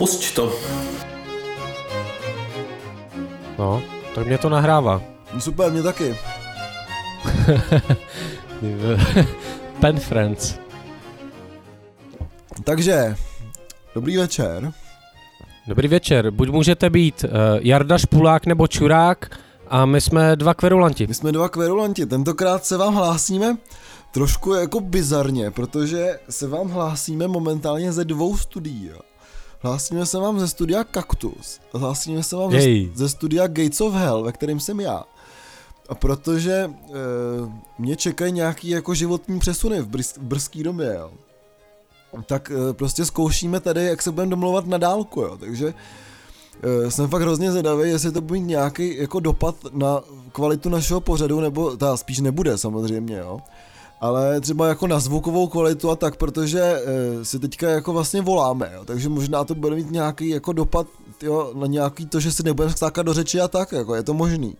[0.00, 0.52] Pusť to.
[3.58, 3.82] No,
[4.14, 5.02] tak mě to nahrává.
[5.38, 6.16] Super, mě taky.
[9.80, 10.54] Pen Friends.
[12.64, 13.16] Takže,
[13.94, 14.72] dobrý večer.
[15.66, 17.30] Dobrý večer, buď můžete být uh,
[17.60, 19.38] Jarda Špulák nebo Čurák
[19.68, 21.06] a my jsme dva kverulanti.
[21.06, 23.56] My jsme dva kverulanti, tentokrát se vám hlásíme
[24.10, 28.86] trošku jako bizarně, protože se vám hlásíme momentálně ze dvou studií.
[28.86, 29.09] Jo.
[29.62, 32.58] Hlásíme se vám ze studia Cactus a hlásíme se vám ze,
[32.94, 35.04] ze studia Gates of Hell, ve kterém jsem já.
[35.88, 36.70] A protože e,
[37.78, 41.10] mě čekají nějaký jako životní přesuny v, brz, v brzký době, jo.
[42.26, 45.36] Tak e, prostě zkoušíme tady, jak se budeme domlouvat na dálku, jo.
[45.36, 45.74] Takže
[46.62, 50.00] e, jsem fakt hrozně zvědavý, jestli to bude nějaký jako dopad na
[50.32, 53.40] kvalitu našeho pořadu, nebo ta spíš nebude samozřejmě, jo
[54.00, 58.70] ale třeba jako na zvukovou kvalitu a tak, protože e, si teďka jako vlastně voláme,
[58.74, 60.86] jo, takže možná to bude mít nějaký jako dopad
[61.22, 64.14] jo, na nějaký to, že si nebudeme skákat do řeči a tak, jako je to
[64.14, 64.56] možný.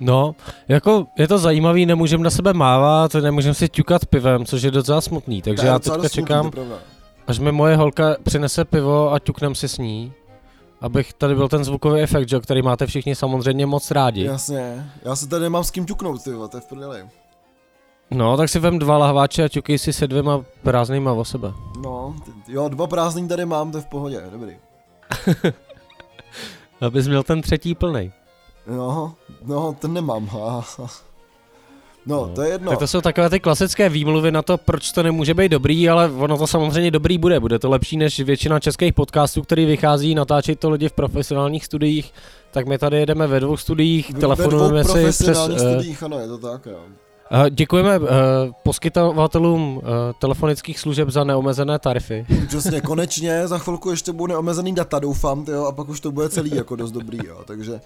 [0.00, 0.34] No,
[0.68, 5.00] jako je to zajímavý, nemůžeme na sebe mávat, nemůžeme si ťukat pivem, což je docela
[5.00, 6.74] smutný, takže já teďka čekám, smutný,
[7.26, 10.12] až mi moje holka přinese pivo a ťuknem si s ní,
[10.80, 14.24] abych tady byl ten zvukový efekt, že, který máte všichni samozřejmě moc rádi.
[14.24, 17.04] Jasně, já se tady nemám s kým ťuknout, ty to je v prdeli.
[18.12, 21.52] No, tak si vem dva lahváče a ťukej si se dvěma prázdnýma o sebe.
[21.80, 22.14] No,
[22.48, 24.56] jo, dva prázdný tady mám, to je v pohodě, dobrý.
[26.80, 28.12] Abys měl ten třetí plný.
[28.66, 30.28] No, no, ten nemám.
[30.32, 30.64] No,
[32.06, 32.70] no, to je jedno.
[32.70, 36.10] Tak to jsou takové ty klasické výmluvy na to, proč to nemůže být dobrý, ale
[36.10, 37.40] ono to samozřejmě dobrý bude.
[37.40, 42.12] Bude to lepší než většina českých podcastů, který vychází, natáčet to lidi v profesionálních studiích.
[42.50, 45.48] Tak my tady jedeme ve dvou studiích, telefonujeme si přes...
[45.48, 46.78] Ve studiích, ano, je to tak, jo.
[47.50, 48.06] Děkujeme uh,
[48.62, 49.82] poskytovatelům uh,
[50.18, 52.26] telefonických služeb za neomezené tarify.
[52.48, 56.28] Přesně, konečně, za chvilku ještě bude neomezený data, doufám, tyjo, a pak už to bude
[56.28, 57.80] celý jako dost dobrý, jo, takže,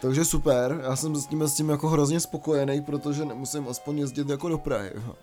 [0.00, 4.28] takže super, já jsem s tím, s tím jako hrozně spokojený, protože nemusím aspoň jezdit
[4.28, 4.90] jako do Prahy.
[4.94, 5.14] Jo.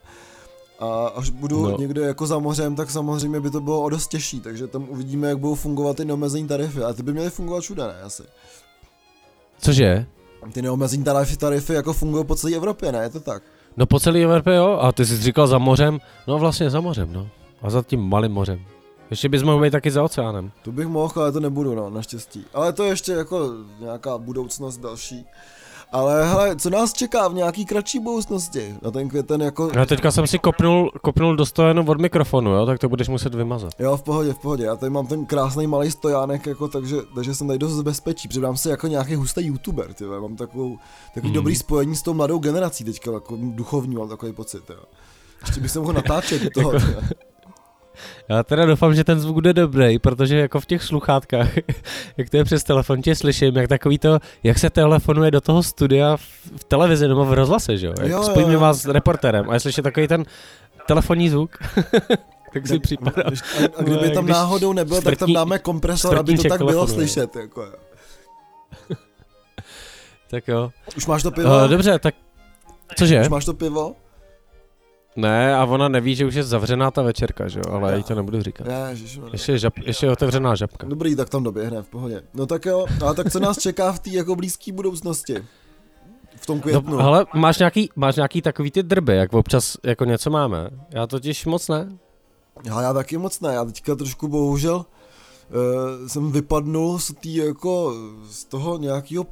[0.79, 1.77] A až budu no.
[1.77, 5.29] někde jako za mořem, tak samozřejmě by to bylo o dost těžší, takže tam uvidíme,
[5.29, 8.23] jak budou fungovat ty neomezený tarify, a ty by měly fungovat všude, ne, asi.
[9.61, 10.06] Cože?
[10.53, 13.44] Ty neomezený tarify, tarify jako fungují po celé Evropě, ne, je to tak?
[13.77, 17.13] No po celé Evropě jo, a ty jsi říkal za mořem, no vlastně za mořem,
[17.13, 17.29] no.
[17.61, 18.65] A za tím malým mořem.
[19.09, 20.51] Ještě bys mohl být taky za oceánem.
[20.61, 22.45] To bych mohl, ale to nebudu, no, naštěstí.
[22.53, 25.25] Ale to je ještě jako nějaká budoucnost další.
[25.92, 29.72] Ale hele, co nás čeká v nějaký kratší budoucnosti na ten květen jako...
[29.75, 33.36] Já teďka jsem si kopnul, kopnul do stojanu od mikrofonu, jo, tak to budeš muset
[33.36, 33.74] vymazat.
[33.80, 34.64] Jo, v pohodě, v pohodě.
[34.64, 38.28] Já tady mám ten krásný malý stojánek, jako, takže, takže jsem tady dost bezpečí.
[38.28, 40.78] Předám se jako nějaký hustý youtuber, ty, mám takovou,
[41.14, 41.36] takový hmm.
[41.36, 44.84] dobrý spojení s tou mladou generací teďka, jako duchovní, mám takový pocit, jo.
[45.46, 47.02] Ještě bych se mohl natáčet do toho, jako...
[48.30, 51.50] Já teda doufám, že ten zvuk bude dobrý, protože jako v těch sluchátkách,
[52.18, 55.63] jak to je přes telefon, tě slyším, jak takový to, jak se telefonuje do toho
[55.63, 57.94] studia v, televizi nebo v rozhlase, že jo?
[58.02, 60.25] Jak jo, spojíme jo, vás s reporterem a je slyšet takový ten
[60.88, 61.57] telefonní zvuk.
[62.53, 63.24] tak si připadá.
[63.24, 63.30] A,
[63.78, 67.36] a kdyby tam náhodou nebyl, tak tam dáme kompresor, aby to tak bylo slyšet.
[67.36, 67.66] Jako.
[70.30, 70.69] tak jo.
[70.97, 71.50] Už máš to pivo?
[71.50, 72.16] Uh, dobře, tak
[72.97, 73.22] Cože?
[73.22, 73.96] Už máš to pivo?
[75.17, 78.03] Ne, a ona neví, že už je zavřená ta večerka, že jo, ale já jí
[78.03, 78.67] to nebudu říkat.
[78.67, 78.95] Ne,
[79.31, 80.88] ještě, je žab, ještě je otevřená žabka.
[80.88, 82.22] Dobrý, tak tam doběhne, v pohodě.
[82.33, 85.35] No tak jo, a tak co nás čeká v té jako blízké budoucnosti?
[86.35, 86.97] V tom květnu.
[86.97, 90.69] No, ale máš nějaký, máš nějaký takový ty drby, jak občas jako něco máme?
[90.89, 91.97] Já totiž moc ne.
[92.63, 97.94] Já, já taky moc ne, já teďka trošku bohužel uh, jsem vypadnul z, tý, jako,
[98.29, 99.25] z toho nějakého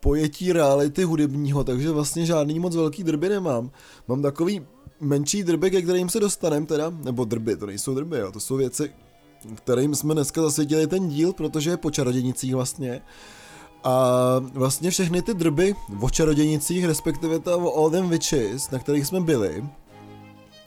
[0.00, 3.70] pojetí reality hudebního, takže vlastně žádný moc velký drby nemám.
[4.08, 4.66] Mám takový
[5.02, 8.56] menší drby, ke kterým se dostaneme teda, nebo drby, to nejsou drby, jo, to jsou
[8.56, 8.92] věci,
[9.54, 13.00] kterým jsme dneska zasvětili ten díl, protože je po čarodějnicích vlastně.
[13.84, 14.16] A
[14.54, 19.20] vlastně všechny ty drby o čarodějnicích, respektive ta o All Them Witches, na kterých jsme
[19.20, 19.64] byli,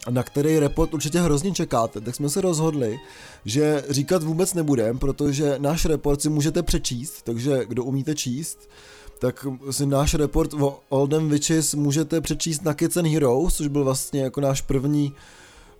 [0.09, 2.99] na který report určitě hrozně čekáte, tak jsme se rozhodli,
[3.45, 8.69] že říkat vůbec nebudem, protože náš report si můžete přečíst, takže kdo umíte číst,
[9.19, 13.83] tak si náš report o Oldham Witches můžete přečíst na Kids and Heroes, což byl
[13.83, 15.13] vlastně jako náš první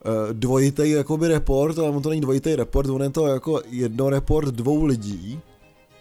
[0.05, 4.09] uh, dvojitý jakoby report, ale on to není dvojitý report, on je to jako jedno
[4.09, 5.39] report dvou lidí.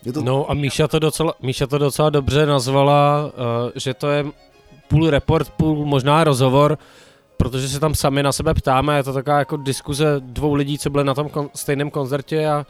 [0.05, 0.23] Je to...
[0.23, 4.27] No a Míša to, docela, Míša to docela dobře nazvala, uh, že to je
[4.89, 6.79] půl report, půl možná rozhovor,
[7.37, 10.91] protože se tam sami na sebe ptáme, je to taková jako diskuze dvou lidí, co
[10.91, 12.67] byli na tom kon- stejném koncertě a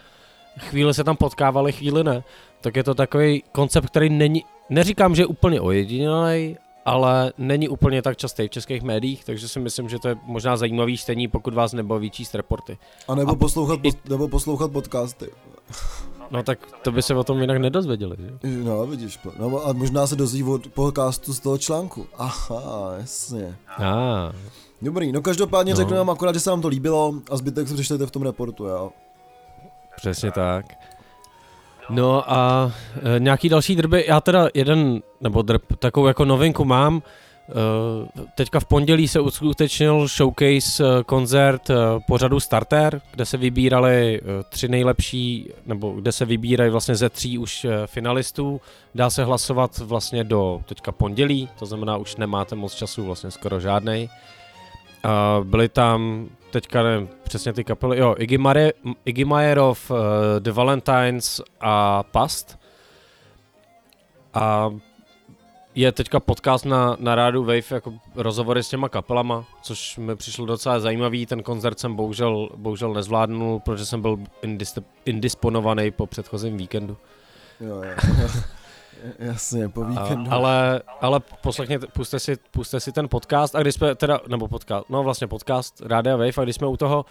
[0.58, 2.24] chvíli se tam potkávali, chvíli ne.
[2.60, 8.02] Tak je to takový koncept, který není, neříkám, že je úplně ojedinělý, ale není úplně
[8.02, 11.54] tak častý v českých médiích, takže si myslím, že to je možná zajímavý čtení, pokud
[11.54, 12.78] vás nebaví číst reporty.
[13.08, 13.90] A nebo, a poslouchat, i...
[14.08, 15.26] nebo poslouchat podcasty.
[16.30, 18.48] No tak to by se o tom jinak nedozvěděli, že?
[18.64, 22.06] No, vidíš, no a možná se dozví od podcastu z toho článku.
[22.18, 23.56] Aha, jasně.
[23.68, 24.32] Ah.
[24.82, 25.76] Dobrý, no každopádně no.
[25.76, 28.64] řeknu vám akorát, že se vám to líbilo a zbytek si přečtete v tom reportu,
[28.64, 28.92] jo.
[29.96, 30.66] Přesně tak.
[31.90, 32.72] No a
[33.16, 37.52] e, nějaký další drby, já teda jeden, nebo drb, takovou jako novinku mám, e,
[38.34, 41.74] teďka v pondělí se uskutečnil showcase e, koncert e,
[42.06, 47.38] pořadu Starter, kde se vybírali e, tři nejlepší, nebo kde se vybírají vlastně ze tří
[47.38, 48.60] už e, finalistů.
[48.94, 53.60] Dá se hlasovat vlastně do teďka pondělí, to znamená už nemáte moc času, vlastně skoro
[53.60, 54.08] žádnej.
[55.04, 58.72] Uh, byli tam teďka nevím přesně ty kapely, jo, Iggy, Mare,
[59.04, 59.96] Iggy Majerov, uh,
[60.38, 62.58] The Valentines a Past.
[64.34, 64.70] A
[65.74, 70.46] je teďka podcast na, na rádu Wave jako rozhovory s těma kapelama, což mi přišlo
[70.46, 71.26] docela zajímavý.
[71.26, 76.96] Ten koncert jsem bohužel, bohužel nezvládnul, protože jsem byl indis, indisponovaný po předchozím víkendu.
[77.60, 78.28] Jo, jo.
[79.18, 80.30] Jasně, po víkendu.
[80.30, 84.48] A, ale, ale poslechněte, puste si, puste si ten podcast a když jsme teda, nebo
[84.48, 87.04] podcast, no vlastně podcast Rádia Wave a když jsme u toho,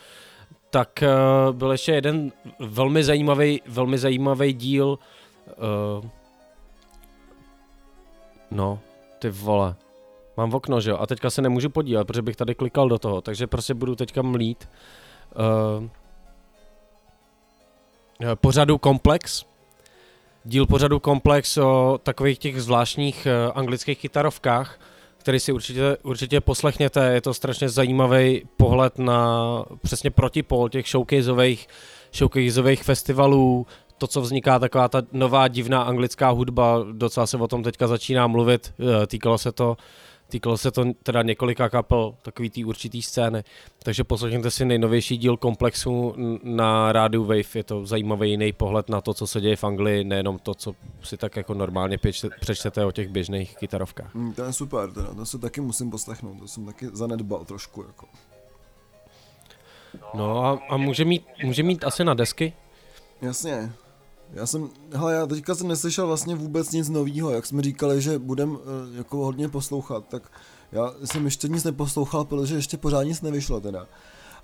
[0.69, 1.03] tak
[1.47, 4.99] uh, byl ještě jeden velmi zajímavý, velmi zajímavý díl,
[5.97, 6.05] uh,
[8.51, 8.79] no,
[9.19, 9.75] ty vole,
[10.37, 12.99] mám v okno, že jo, a teďka se nemůžu podívat, protože bych tady klikal do
[12.99, 14.69] toho, takže prostě budu teďka mlít.
[15.79, 15.87] Uh,
[18.35, 19.45] pořadu Komplex,
[20.45, 24.79] díl pořadu Komplex o takových těch zvláštních uh, anglických kytarovkách,
[25.17, 27.13] který si určitě, určitě poslechněte.
[27.13, 31.67] Je to strašně zajímavý pohled na přesně protipol těch showcaseových,
[32.13, 33.67] showcaseových festivalů,
[33.97, 38.27] to, co vzniká, taková ta nová divná anglická hudba, docela se o tom teďka začíná
[38.27, 39.77] mluvit, eh, týkalo se to
[40.33, 43.43] Týkalo se to teda několika kapel, takový tý určitý scény.
[43.83, 47.55] Takže poslechněte si nejnovější díl komplexu na rádiu Wave.
[47.55, 50.75] Je to zajímavý jiný pohled na to, co se děje v Anglii, nejenom to, co
[51.03, 51.97] si tak jako normálně
[52.39, 54.15] přečtete o těch běžných kytarovkách.
[54.15, 55.13] Mm, to je super, teda.
[55.13, 57.83] to se taky musím poslechnout, to jsem taky zanedbal trošku.
[57.83, 58.07] Jako.
[60.13, 62.53] No a, a může, mít, může mít asi na desky?
[63.21, 63.73] Jasně,
[64.33, 68.19] já jsem, hele, já teďka jsem neslyšel vlastně vůbec nic nového, jak jsme říkali, že
[68.19, 68.57] budem uh,
[68.93, 70.23] jako hodně poslouchat, tak
[70.71, 73.87] já jsem ještě nic neposlouchal, protože ještě pořád nic nevyšlo teda.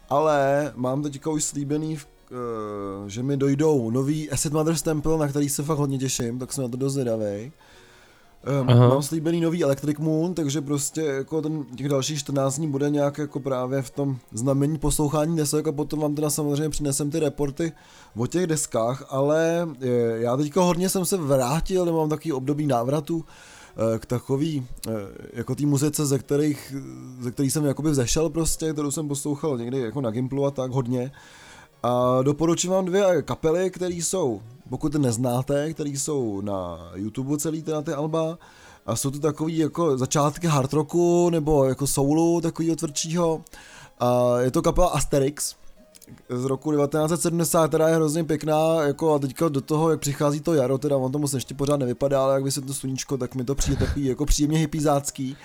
[0.09, 5.49] Ale mám teďka už slíbený, uh, že mi dojdou nový Acid Mother's Temple, na který
[5.49, 7.51] se fakt hodně těším, tak jsem na to dost zvědavý.
[8.47, 12.89] Um, mám slíbený nový Electric Moon, takže prostě jako ten, těch dalších 14 dní bude
[12.89, 17.19] nějak jako právě v tom znamení poslouchání desek a potom vám teda samozřejmě přinesem ty
[17.19, 17.71] reporty
[18.15, 22.67] o těch deskách, ale je, já teďka hodně jsem se vrátil, nebo mám takový období
[22.67, 23.25] návratu
[23.95, 24.91] eh, k takový, eh,
[25.33, 26.75] jako té muzice, ze kterých,
[27.19, 30.71] ze kterých jsem jakoby vzešel prostě, kterou jsem poslouchal někdy jako na Gimplu a tak
[30.71, 31.11] hodně.
[31.83, 37.81] A doporučím vám dvě kapely, které jsou, pokud neznáte, které jsou na YouTube celý teda
[37.81, 38.37] ty alba.
[38.85, 43.41] A jsou to takový jako začátky hard rocku nebo jako soulu takového tvrdšího.
[43.99, 45.55] A je to kapela Asterix
[46.29, 50.53] z roku 1970, která je hrozně pěkná, jako a teďka do toho, jak přichází to
[50.53, 53.35] jaro, teda on to moc ještě pořád nevypadá, ale jak by se to sluníčko, tak
[53.35, 55.37] mi to přijde takový jako příjemně hypizácký.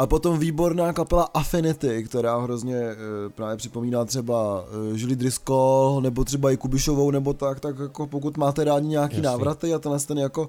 [0.00, 2.96] A potom výborná kapela Affinity, která hrozně e,
[3.34, 4.64] právě připomíná třeba
[4.94, 9.16] e, Julie Driscoll, nebo třeba i Kubišovou, nebo tak, tak jako pokud máte rádi nějaký
[9.16, 9.24] Jasný.
[9.24, 10.48] návraty a tenhle ten jako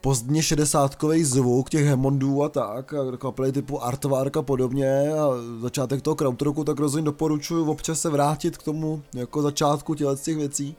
[0.00, 5.28] pozdně šedesátkový zvuk těch Hemondů a tak, a kapely typu Artvark a podobně a
[5.60, 10.36] začátek toho krautrocku, tak rozhodně doporučuji občas se vrátit k tomu jako začátku těchto těch
[10.36, 10.76] věcí.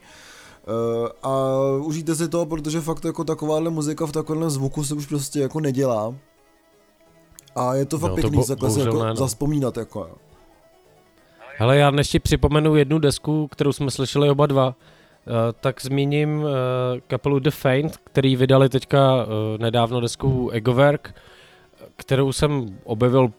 [0.68, 1.32] Uh, a
[1.76, 5.60] užijte si to, protože fakt jako takováhle muzika v takovém zvuku se už prostě jako
[5.60, 6.14] nedělá.
[7.56, 9.16] A je to fakt no, pěkný bo- takhle jako ne, no.
[9.16, 10.10] zaspomínat jako.
[11.56, 14.74] Hele, já ještě připomenu jednu desku, kterou jsme slyšeli oba dva, uh,
[15.60, 16.50] tak zmíním uh,
[17.06, 21.14] kapelu The Faint, který vydali teďka uh, nedávno desku Egowerk,
[21.96, 23.32] kterou jsem objevil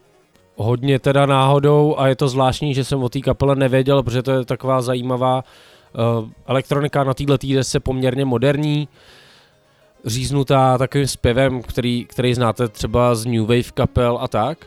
[0.56, 4.32] hodně teda náhodou a je to zvláštní, že jsem o té kapele nevěděl, protože to
[4.32, 8.98] je taková zajímavá uh, elektronika na této desce poměrně moderní, uh,
[10.06, 14.66] říznutá takovým zpěvem, který, který znáte třeba z New Wave kapel a tak.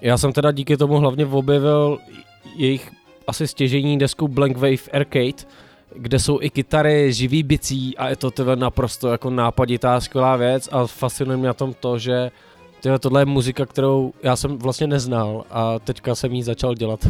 [0.00, 1.98] Já jsem teda díky tomu hlavně objevil
[2.56, 2.90] jejich
[3.26, 5.48] asi stěžení desku Blank Wave Arcade,
[5.96, 10.68] kde jsou i kytary, živý bicí a je to teda naprosto jako nápaditá skvělá věc
[10.72, 12.30] a fascinuje mě na tom to, že
[12.80, 17.06] tyhle, tohle je muzika, kterou já jsem vlastně neznal a teďka jsem ji začal dělat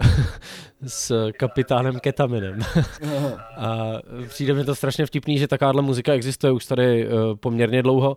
[0.86, 2.60] s kapitánem Ketaminem.
[3.56, 3.92] a
[4.28, 8.16] přijde mi to strašně vtipný, že takováhle muzika existuje už tady uh, poměrně dlouho.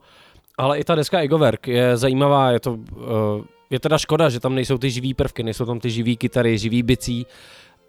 [0.58, 2.80] Ale i ta deska Egowerk je zajímavá, je to, uh,
[3.70, 6.84] je teda škoda, že tam nejsou ty živý prvky, nejsou tam ty živý kytary, živý
[6.84, 7.26] bicí,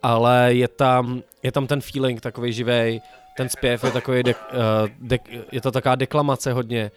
[0.03, 3.03] ale je tam, je tam ten feeling takový živý,
[3.37, 4.41] ten zpěv je takový, de, uh,
[5.01, 5.19] de,
[5.53, 6.91] je to taková deklamace hodně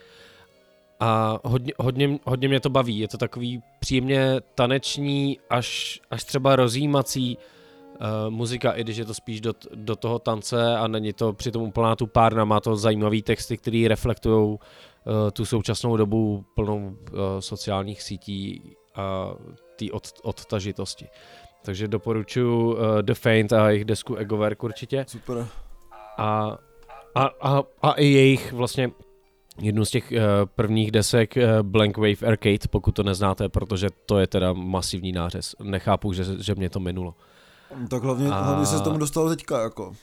[0.99, 6.55] a hodně, hodně, hodně mě to baví, je to takový příjemně taneční, až, až třeba
[6.55, 7.37] rozjímací
[7.99, 11.63] uh, muzika, i když je to spíš do, do toho tance a není to přitom
[11.63, 14.57] úplná tu párna, má to zajímavý texty, které reflektují uh,
[15.33, 19.29] tu současnou dobu plnou uh, sociálních sítí a
[19.75, 21.07] té od, odtažitosti.
[21.65, 25.05] Takže doporučuji uh, The Faint a jejich desku Egoverk určitě.
[25.07, 25.47] Super.
[26.17, 26.57] A,
[27.15, 28.91] a, a, a i jejich vlastně
[29.61, 30.19] jednu z těch uh,
[30.55, 35.55] prvních desek uh, Blank Wave Arcade, pokud to neznáte, protože to je teda masivní nářez.
[35.63, 37.15] Nechápu, že, že mě to minulo.
[37.89, 38.41] Tak hlavně, a...
[38.41, 39.93] hlavně se s tomu dostal teďka, jako.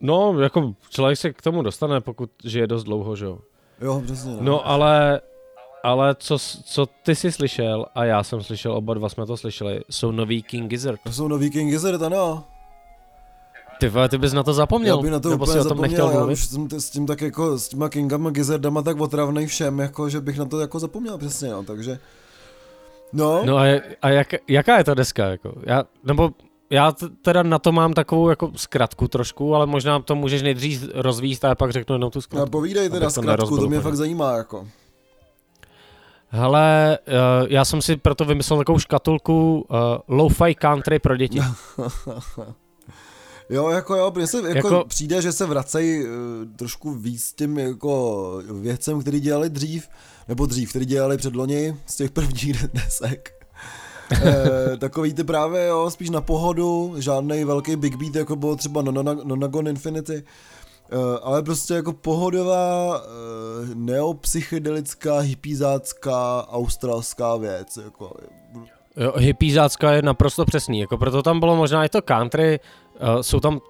[0.00, 3.38] No, jako člověk se k tomu dostane, pokud žije dost dlouho, že jo.
[3.80, 4.32] Jo, přesně.
[4.32, 5.20] No, no ale,
[5.84, 9.80] ale co, co ty jsi slyšel, a já jsem slyšel, oba dva jsme to slyšeli,
[9.90, 11.00] jsou nový King Gizzard.
[11.04, 12.44] To jsou nový King Gizzard, ano.
[13.80, 14.96] Ty vole, ty bys na to zapomněl.
[14.96, 16.32] Já bych na to Nebo úplně si o tom zapomněl, nechtěl já mluvit?
[16.32, 20.20] už jsem s tím tak jako, s těma Kingama, Gizzardama tak otravnej všem, jako, že
[20.20, 21.98] bych na to jako zapomněl přesně, no, takže...
[23.12, 25.26] No, No a, a jak, jaká je ta deska?
[25.26, 25.52] Jako?
[25.66, 26.30] Já, nebo
[26.70, 31.44] já teda na to mám takovou jako zkratku trošku, ale možná to můžeš nejdřív rozvíjet
[31.44, 32.50] a já pak řeknu jenom tu a zkratku.
[32.50, 34.66] povídej teda abych to mě fakt zajímá, jako.
[36.28, 39.76] Hele, uh, já jsem si proto vymyslel takovou škatulku uh,
[40.08, 41.40] lo-fi country pro děti.
[43.50, 46.10] Jo, jako jo, protože se jako, Jako- přijde, že se vracejí uh,
[46.56, 49.88] trošku víc těm jako věcem, který dělali dřív,
[50.28, 53.32] nebo dřív, který dělali předloni z těch prvních desek.
[54.24, 58.82] e, takový ty právě, jo, spíš na pohodu, žádný velký big beat, jako bylo třeba
[58.82, 60.24] Nona- Nonagon Infinity, e,
[61.22, 68.12] ale prostě jako pohodová, e, neopsychedelická, hypizácká, australská věc, jako,
[68.96, 69.12] Jo,
[69.90, 72.60] je naprosto přesný, jako proto tam bylo možná i to country,
[73.00, 73.60] uh, jsou tam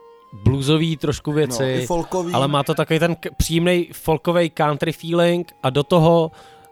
[0.44, 2.32] bluesový trošku no, věci, i folkový.
[2.32, 6.30] ale má to takový ten k- příjemný folkový country feeling a do toho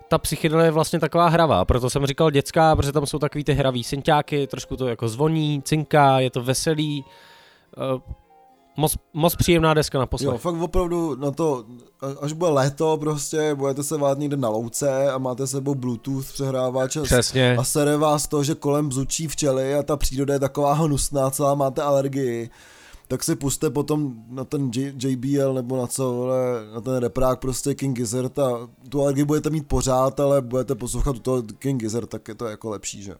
[0.08, 3.52] ta psychedelie je vlastně taková hravá, proto jsem říkal dětská, protože tam jsou takový ty
[3.52, 7.04] hravý synťáky, trošku to jako zvoní, cinká, je to veselý,
[7.94, 8.00] uh,
[8.76, 10.32] moc, moc příjemná deska na poslech.
[10.32, 11.64] Jo, fakt opravdu na to,
[12.20, 16.32] až bude léto prostě, budete se vát někde na louce a máte s sebou bluetooth
[16.32, 17.56] přehrávač Přesně.
[17.56, 21.54] a sere vás to, že kolem bzučí včely a ta příroda je taková hnusná, celá
[21.54, 22.50] máte alergii,
[23.14, 26.36] tak si puste potom na ten J- JBL nebo na co, vole,
[26.74, 31.18] na ten reprák prostě King Gizzard a tu alergii budete mít pořád, ale budete poslouchat
[31.18, 33.14] toho King Gizzard, tak je to jako lepší, že?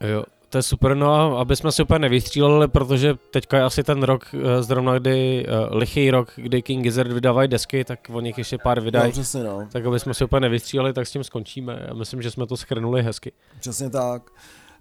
[0.00, 3.82] Jo, to je super, no a aby jsme si úplně nevystříleli, protože teďka je asi
[3.82, 8.20] ten rok, eh, zrovna kdy, uh, lichý rok, kdy King Gizzard vydávají desky, tak o
[8.20, 9.12] nich ještě pár No, vydají.
[9.12, 11.84] přesně no, Tak aby jsme si úplně nevystříleli, tak s tím skončíme.
[11.88, 13.32] Já myslím, že jsme to schrnuli hezky.
[13.60, 14.22] přesně tak.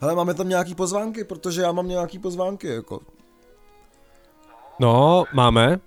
[0.02, 3.00] Hele, máme tam nějaký pozvánky, protože já mám nějaký pozvánky, jako.
[4.82, 5.80] No, máme.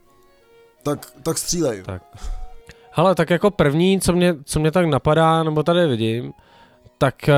[0.83, 1.83] Tak, tak střílej.
[1.83, 2.03] Tak.
[2.91, 6.33] Hele, tak jako první, co mě, co mě tak napadá, nebo tady vidím,
[6.99, 7.35] tak eh,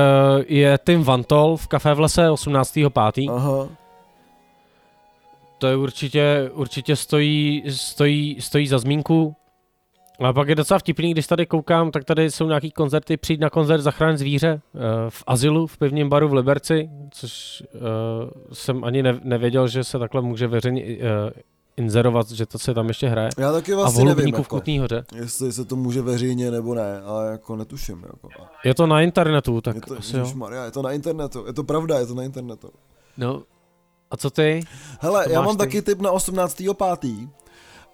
[0.47, 3.35] je Tim Vantol v Café v lese 18.5.
[3.35, 3.69] Aha.
[5.57, 9.35] To je určitě, určitě stojí, stojí, stojí za zmínku.
[10.23, 13.49] A pak je docela vtipný, když tady koukám, tak tady jsou nějaký koncerty, přijít na
[13.49, 17.81] koncert Zachránit zvíře eh, v Azylu, v pivním baru v Liberci, což uh,
[18.53, 20.99] jsem ani ne, nevěděl, že se takhle může veřejně uh,
[21.77, 23.29] inzerovat, že to se tam ještě hraje.
[23.37, 25.05] Já taky A v vlastně nevím, Holubníku v jako, Kutný hoře.
[25.15, 28.03] jestli se to může veřejně nebo ne, ale jako netuším.
[28.05, 28.29] Jako.
[28.65, 30.31] Je to na internetu, tak je to, asi jo.
[30.35, 32.69] Maria, je to na internetu, je to pravda, je to na internetu.
[33.17, 33.43] No,
[34.11, 34.61] a co ty?
[34.99, 35.57] Hele, Co já mám ty?
[35.57, 37.29] taky tip na 18.5.,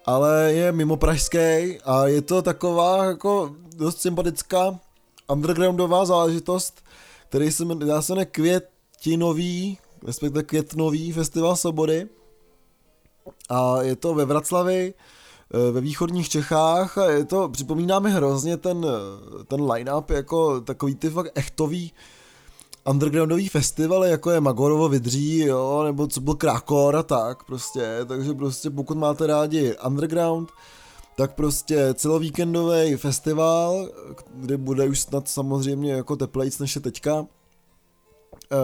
[0.04, 4.80] ale je mimo pražský a je to taková jako dost sympatická
[5.28, 6.84] undergroundová záležitost,
[7.28, 12.08] který se jmenuje, se jmenuje Květinový, respektive Květnový festival svobody.
[13.48, 14.94] A je to ve Vraclavi,
[15.54, 20.60] eh, ve východních Čechách a je to, připomíná mi hrozně ten, eh, ten line-up jako
[20.60, 21.92] takový ty fakt echtový
[22.90, 28.34] undergroundový festivaly, jako je Magorovo Vydří, jo, nebo co byl Krakor a tak prostě, takže
[28.34, 30.48] prostě pokud máte rádi underground,
[31.16, 33.88] tak prostě celovíkendový festival,
[34.34, 37.26] kde bude už snad samozřejmě jako teplejc než je teďka,
[38.52, 38.56] eh,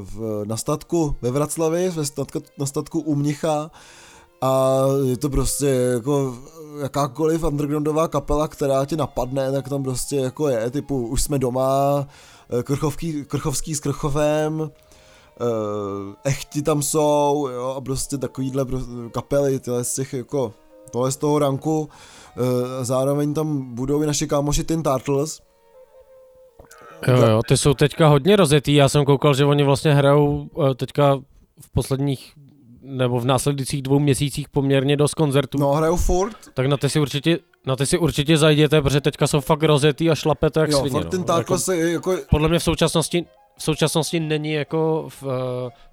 [0.00, 3.70] v, na statku ve Vraclavi, ve statku, na statku u Mnicha.
[4.40, 6.38] A je to prostě jako
[6.82, 12.06] jakákoliv undergroundová kapela, která tě napadne, tak tam prostě jako je, typu už jsme doma,
[12.62, 14.70] Krchovský, Krchovský s Krchovem,
[15.40, 18.66] eh, Echti tam jsou, jo, a prostě takovýhle
[19.12, 20.52] kapely, tyhle z těch jako,
[20.90, 21.88] tohle z toho ranku,
[22.36, 25.40] eh, zároveň tam budou i naši kámoši Tin Turtles,
[27.06, 30.74] Jo, jo, ty jsou teďka hodně rozjetý, já jsem koukal, že oni vlastně hrajou eh,
[30.74, 31.16] teďka
[31.60, 32.32] v posledních
[32.88, 35.58] nebo v následujících dvou měsících poměrně dost koncertů.
[35.58, 36.36] No, hrajou furt.
[36.54, 40.10] Tak na ty si určitě, na ty si určitě zajděte, protože teďka jsou fakt rozjetý
[40.10, 41.00] a šlapete jak jo, svině.
[41.00, 41.36] fakt ten no.
[41.38, 42.16] jako, se jako...
[42.30, 43.26] podle mě v současnosti
[43.58, 45.30] v současnosti není jako v uh,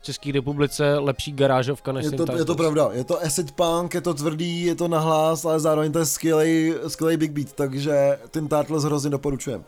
[0.01, 4.01] České republice lepší garážovka než Je to, je to pravda, je to acid punk, je
[4.01, 8.47] to tvrdý, je to nahlás, ale zároveň to je skvělý, skvělý big beat, takže ten
[8.47, 9.63] Turtles hrozně doporučujem.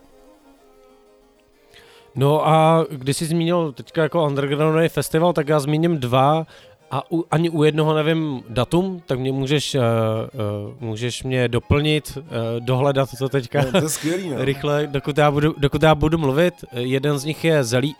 [2.15, 6.45] No a když jsi zmínil teďka jako undergroundový festival, tak já zmíním dva
[6.91, 12.17] a u, ani u jednoho nevím datum, tak mě můžeš, uh, uh, můžeš mě doplnit,
[12.17, 12.23] uh,
[12.59, 14.45] dohledat to teďka No, to je skvělý, no.
[14.45, 16.53] rychle, dokud já, budu, dokud já budu mluvit.
[16.71, 17.95] Jeden z nich je Zelí...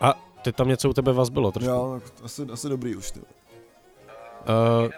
[0.00, 1.70] A teď tam něco u tebe vás bylo trošku.
[1.70, 3.20] Jo, tak asi, asi dobrý už, ty.
[3.20, 3.26] Uh,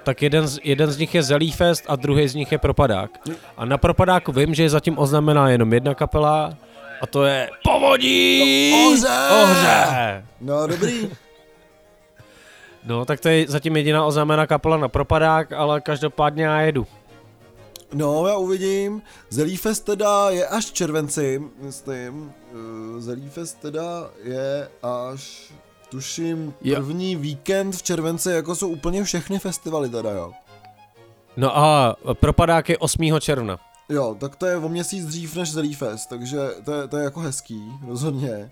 [0.04, 3.10] tak jeden z, jeden z nich je Zelí Fest a druhý z nich je Propadák.
[3.56, 6.54] A na Propadáku vím, že je zatím oznamená jenom jedna kapela
[7.00, 8.72] a to je Povodí!
[8.86, 9.08] Ohře!
[9.42, 10.24] Ohře!
[10.40, 11.10] No, dobrý.
[12.84, 16.86] No, tak to je zatím jediná oznámená kapela na Propadák, ale každopádně já jedu.
[17.94, 19.02] No, já uvidím.
[19.30, 22.32] Zelífest teda je až v červenci, myslím.
[22.52, 25.52] Eh, Zelífest teda je až,
[25.88, 26.76] tuším, Jo.
[26.76, 30.32] první víkend v červenci, jako jsou úplně všechny festivaly teda, jo.
[31.36, 33.20] No a Propadák je 8.
[33.20, 33.58] června.
[33.88, 37.20] Jo, tak to je o měsíc dřív než Zelífest, takže to je, to je jako
[37.20, 38.50] hezký, rozhodně.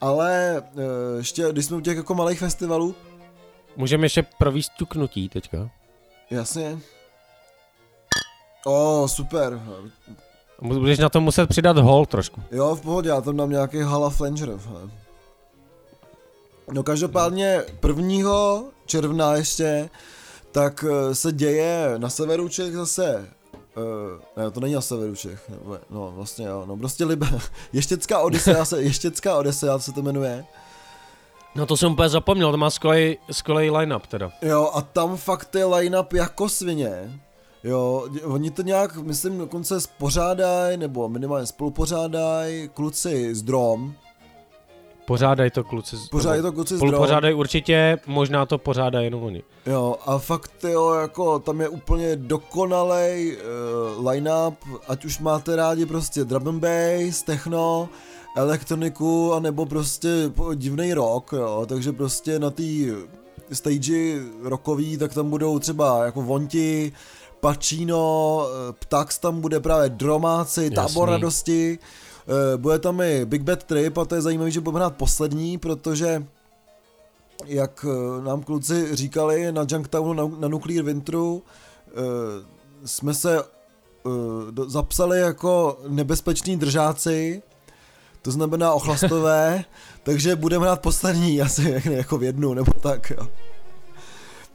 [0.00, 0.80] Ale eh,
[1.16, 2.94] ještě, když jsme u těch jako malých festivalů,
[3.80, 5.70] Můžeme ještě províst ťuknutí teďka.
[6.30, 6.78] jasně.
[8.66, 9.60] O, super.
[10.62, 12.42] Budeš na to muset přidat hol trošku.
[12.50, 14.48] Jo, v pohodě, já tam dám nějaký Hala Flanger.
[16.72, 18.62] No každopádně 1.
[18.86, 19.90] června ještě,
[20.52, 23.28] tak eh, se děje na severu Čech zase,
[23.76, 27.26] uh, ne, to není na severu Čech, nebo, no vlastně jo, no prostě Libe,
[27.72, 30.44] Ještěcká Odisea se, Ještěcká Odisea se to jmenuje.
[31.54, 34.30] No to jsem úplně zapomněl, to má skvělý, skvělý line-up teda.
[34.42, 37.20] Jo, a tam fakt je line-up jako svině.
[37.64, 43.94] Jo, oni to nějak, myslím, dokonce spořádají, nebo minimálně spolupořádají kluci z Drom.
[45.06, 45.96] Pořádaj to kluci.
[45.96, 46.88] z- Pořádají to kluci z Drom.
[46.90, 49.42] Spolupořádají určitě, možná to pořádají jenom oni.
[49.66, 53.36] Jo, a fakt jo, jako tam je úplně dokonalej
[53.98, 54.54] uh, line-up,
[54.88, 57.88] ať už máte rádi prostě drum and bass, techno,
[58.36, 62.62] elektroniku, anebo prostě divný rock, jo, takže prostě na té
[63.52, 66.92] stage rockový, tak tam budou třeba jako Vonti,
[67.40, 71.12] Pacino, eh, Ptax tam bude právě Dromáci, Tábor Jasný.
[71.12, 71.78] radosti,
[72.28, 75.58] eh, bude tam i Big Bad Trip a to je zajímavé, že budeme hrát poslední,
[75.58, 76.26] protože
[77.46, 81.42] jak eh, nám kluci říkali na Junktownu na, na Nuclear Winteru,
[82.84, 83.42] jsme se
[84.66, 87.42] zapsali jako nebezpeční držáci,
[88.22, 89.64] to znamená ochlastové,
[90.02, 93.26] takže budeme hrát poslední asi jako v jednu nebo tak, jo.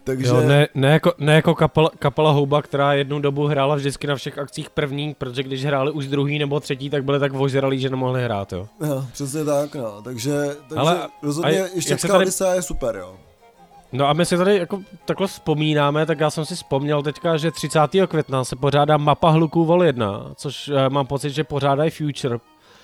[0.04, 4.08] Takže, Jo, ne, ne, jako, ne jako kapela, kapela Houba, která jednu dobu hrála vždycky
[4.08, 7.80] na všech akcích první, protože když hráli už druhý nebo třetí, tak byli tak ožralí,
[7.80, 8.68] že nemohli hrát, jo.
[8.88, 10.32] jo, přesně tak, no, takže,
[10.70, 12.26] takže Ale- rozhodně ještě se tady-
[12.56, 13.16] je super, jo.
[13.92, 17.52] No a my si tady jako takhle vzpomínáme, tak já jsem si vzpomněl teďka, že
[17.52, 18.08] 30.
[18.08, 22.38] května se pořádá mapa hluků vol 1, což eh, mám pocit, že pořádají Future.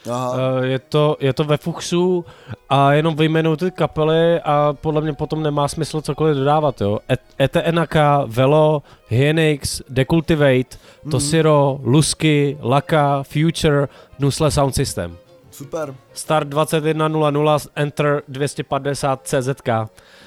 [0.10, 2.26] Aha, Eh, je, to, je to ve Fuchsu
[2.70, 7.00] a jenom vyjmenou ty kapely a podle mě potom nemá smysl cokoliv dodávat, jo.
[7.40, 13.88] ETNK, Velo, Hyenix, Decultivate, mhm, Tosiro, Lusky, Laka, Future,
[14.20, 15.18] Nusle Sound System.
[15.52, 19.70] super, Start 21.00, Enter 250 CZK.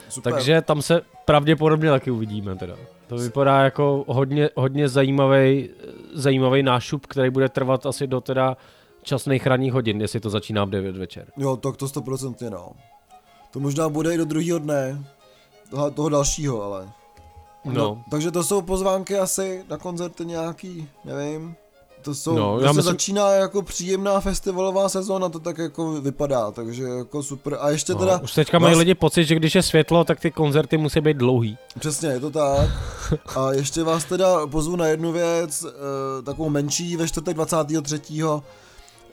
[0.09, 0.33] super.
[0.33, 2.75] Takže tam se pravděpodobně taky uvidíme teda.
[3.07, 5.69] To vypadá jako hodně, hodně zajímavý,
[6.13, 8.57] zajímavý nášup, který bude trvat asi do teda
[9.05, 11.27] časných ranních hodin, jestli to začíná v 9 večer.
[11.37, 12.69] Jo, tak to stoprocentně no.
[13.51, 15.05] To možná bude i do druhého dne,
[15.71, 16.89] toho, toho dalšího, ale.
[17.65, 18.03] No.
[18.11, 21.55] takže to jsou pozvánky asi na koncerty nějaký, nevím.
[22.03, 25.93] To jsou, No, no, já se myslím- začíná jako příjemná festivalová sezóna, to tak jako
[25.93, 27.57] vypadá, takže jako super.
[27.61, 30.21] A ještě No, teda, už teďka mají vás- lidi pocit, že když je světlo, tak
[30.21, 31.59] ty koncerty musí být dlouhý.
[31.79, 32.71] přesně, je to tak.
[33.37, 38.43] A ještě vás teda pozvu na jednu věc, eh, takovou menší, ve čtvrtek 23.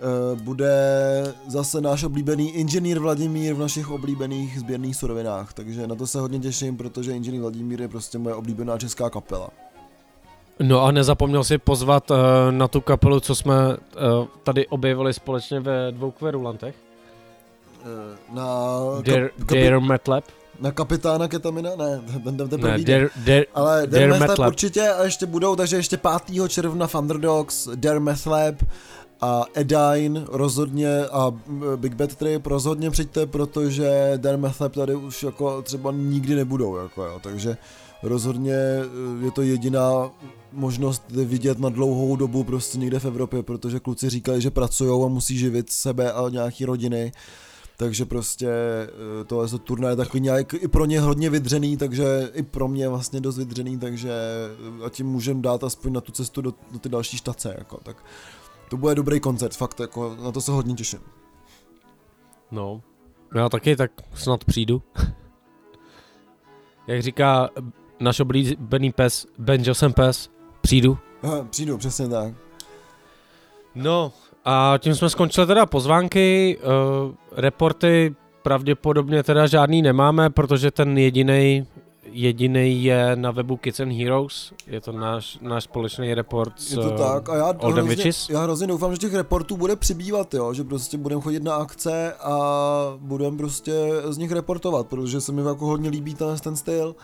[0.02, 0.74] eh, bude
[1.48, 6.40] zase náš oblíbený inženýr Vladimír v našich oblíbených sběrných surovinách, takže na to se hodně
[6.40, 9.50] těším, protože inženýr Vladimír je prostě moje oblíbená česká kapela.
[10.60, 12.18] No a nezapomněl si pozvat uh,
[12.50, 13.78] na tu kapelu, co jsme uh,
[14.44, 16.76] tady objevili společně ve dvou kverulantech.
[17.84, 18.44] Eh, Na,
[19.06, 19.06] kap,
[19.40, 20.24] kapi, Dear Metlab.
[20.60, 21.70] na kapitána ketamina?
[21.76, 25.56] Ne, ten, ten, ten Ne, první Dear, Ale Dare Dare Lab určitě a ještě budou,
[25.56, 26.50] takže ještě 5.
[26.50, 28.56] června Thunderdogs, Dare Meth Lab
[29.22, 31.32] a Edine rozhodně a
[31.76, 37.20] Big Bad Trip rozhodně přijďte, protože Dan tady už jako třeba nikdy nebudou, jako jo,
[37.24, 37.58] takže
[38.04, 40.12] rozhodně eh, je to jediná
[40.52, 45.08] možnost vidět na dlouhou dobu prostě někde v Evropě, protože kluci říkali, že pracují a
[45.08, 47.12] musí živit sebe a nějaký rodiny,
[47.78, 52.30] takže prostě eh, tohle to turné je takový nějak i pro ně hodně vydřený, takže
[52.34, 54.12] i pro mě vlastně dost vydřený, takže
[54.86, 58.04] a tím můžem dát aspoň na tu cestu do, do ty další štace, jako, tak
[58.72, 61.00] to bude dobrý koncert, fakt, jako, na to se hodně těším.
[62.52, 62.82] No,
[63.36, 64.82] já taky, tak snad přijdu.
[66.88, 67.50] Jak říká
[68.00, 70.30] náš oblíbený pes, Ben Josem pes,
[70.62, 70.98] přijdu.
[71.24, 72.34] Aha, přijdu, přesně tak.
[73.76, 74.14] No,
[74.46, 81.68] a tím jsme skončili teda pozvánky, uh, reporty pravděpodobně teda žádný nemáme, protože ten jediný
[82.12, 86.78] jediný je na webu Kids and Heroes, je to náš, náš společný report s Je
[86.78, 88.30] to tak a já Oldham hrozně, Witches.
[88.30, 92.14] já hrozně doufám, že těch reportů bude přibývat, jo, že prostě budeme chodit na akce
[92.14, 92.38] a
[92.98, 93.72] budeme prostě
[94.10, 96.96] z nich reportovat, protože se mi jako hodně líbí ten, ten styl.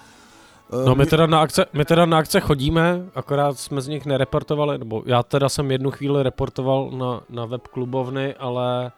[0.84, 4.06] Eh, No my teda, na akce, my teda na akce chodíme, akorát jsme z nich
[4.06, 8.92] nereportovali, nebo já teda jsem jednu chvíli reportoval na, na web klubovny, ale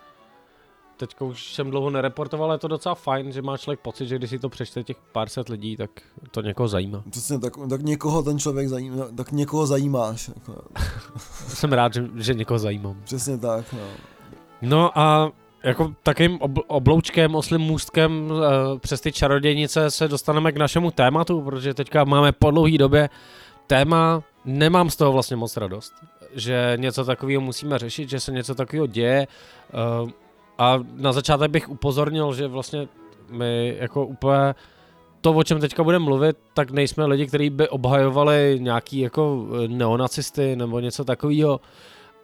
[0.99, 4.29] teďka už jsem dlouho nereportoval, je to docela fajn, že má člověk pocit, že když
[4.29, 5.89] si to přečte těch pár set lidí, tak
[6.31, 7.03] to někoho zajímá.
[7.09, 10.27] Přesně, tak, tak někoho ten člověk zajímá, tak někoho zajímáš.
[10.27, 10.61] Jako,
[11.47, 13.01] Jsem rád, že, že někoho zajímám.
[13.03, 13.79] přesně tak, no.
[14.61, 15.31] No a
[15.63, 18.39] jako takým ob- obloučkem, oslým můstkem uh,
[18.79, 23.09] přes ty čarodějnice se dostaneme k našemu tématu, protože teďka máme po dlouhý době
[23.67, 25.93] téma, nemám z toho vlastně moc radost,
[26.33, 29.27] že něco takového musíme řešit, že se něco takového děje
[30.03, 30.09] uh,
[30.59, 32.87] a na začátek bych upozornil, že vlastně
[33.29, 34.55] my jako úplně
[35.21, 39.67] to, o čem teďka budeme mluvit, tak nejsme lidi, kteří by obhajovali nějaký jako eh,
[39.67, 41.61] neonacisty nebo něco takového,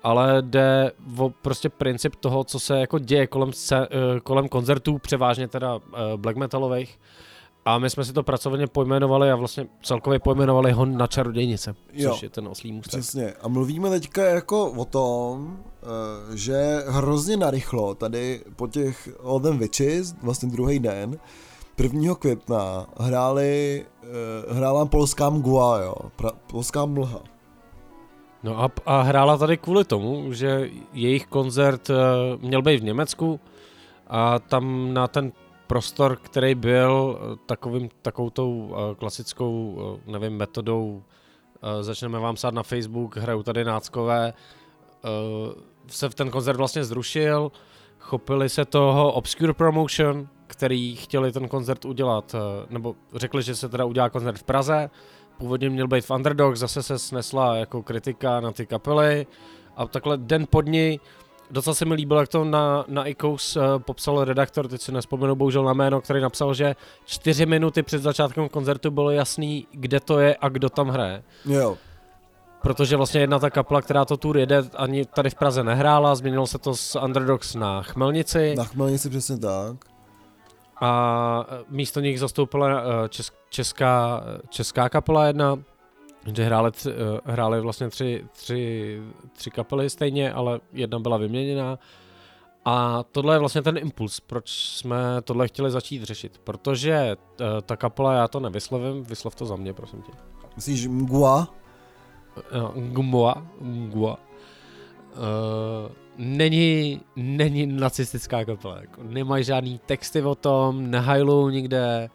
[0.04, 4.98] ale jde o prostě princip toho, co se jako děje kolem, sce- eh, kolem koncertů,
[4.98, 7.00] převážně teda eh, black metalových.
[7.67, 12.12] A my jsme si to pracovně pojmenovali a vlastně celkově pojmenovali ho na čarodějnice, Jo.
[12.12, 12.99] což je ten oslý můstek.
[12.99, 13.34] Přesně.
[13.41, 20.15] A mluvíme teďka jako o tom, eh, že hrozně narychlo tady po těch Olden Witches,
[20.21, 21.17] vlastně druhý den,
[21.78, 22.15] 1.
[22.15, 27.21] května hráli, eh, hrála polská mgła, jo, pra, polská mlha.
[28.43, 31.95] No a, a hrála tady kvůli tomu, že jejich koncert uh,
[32.41, 33.39] měl být v Německu
[34.08, 35.32] a tam na ten
[35.67, 41.04] prostor, který byl eh, takovým, takovou tou uh, klasickou, uh, nevím, metodou,
[41.82, 44.34] začneme vám psát na Facebook, hrajou tady náckové,
[45.88, 47.51] se ten koncert vlastně zrušil,
[47.99, 52.36] chopili se toho Obscure Promotion, který chtěli ten koncert udělat,
[52.69, 54.89] nebo řekli, že se teda udělá koncert v Praze,
[55.38, 59.28] původně měl být v Underdog, zase se snesla jako kritika na ty kapely
[59.75, 60.99] a takhle den pod ní
[61.51, 65.36] Docela se mi líbilo, jak to na, na ICOS uh, popsal redaktor, teď si nespomenu
[65.36, 70.19] bohužel na jméno, který napsal, že čtyři minuty před začátkem koncertu bylo jasný, kde to
[70.19, 71.23] je a kdo tam hraje.
[71.45, 71.77] Jo,
[72.62, 76.47] Protože vlastně jedna ta kapela, která to tour jede, ani tady v Praze nehrála, změnilo
[76.47, 79.77] se to z Underdogs na Chmelnici na chmelnici přesně tak.
[80.81, 85.60] a eh, místo nich zastoupila eh, česk, česká, česká kapela jedna,
[86.25, 89.01] kde hráli, tři, eh, hráli vlastně tři, tři,
[89.33, 91.79] tři kapely stejně, ale jedna byla vyměněná.
[92.65, 96.41] A tohle je vlastně ten impuls, proč jsme tohle chtěli začít řešit.
[96.43, 100.11] Protože eh, ta kapela, já to nevyslovím, vyslov to za mě, prosím tě.
[100.55, 101.53] Myslíš mgła?
[102.38, 104.17] Eh, Ngumua, Ngua.
[105.15, 108.77] Uh, není, není nacistická kapela.
[108.81, 112.09] Jako, nemají žádný texty o tom, nehajlou nikde.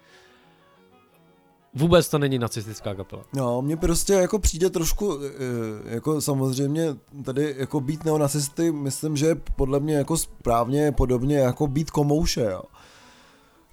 [1.75, 3.23] Vůbec to není nacistická kapela.
[3.33, 9.35] No, mně prostě jako přijde trošku, eh, jako samozřejmě tady jako být neonacisty, myslím, že
[9.57, 12.63] podle mě jako správně podobně jako být komouše, jo.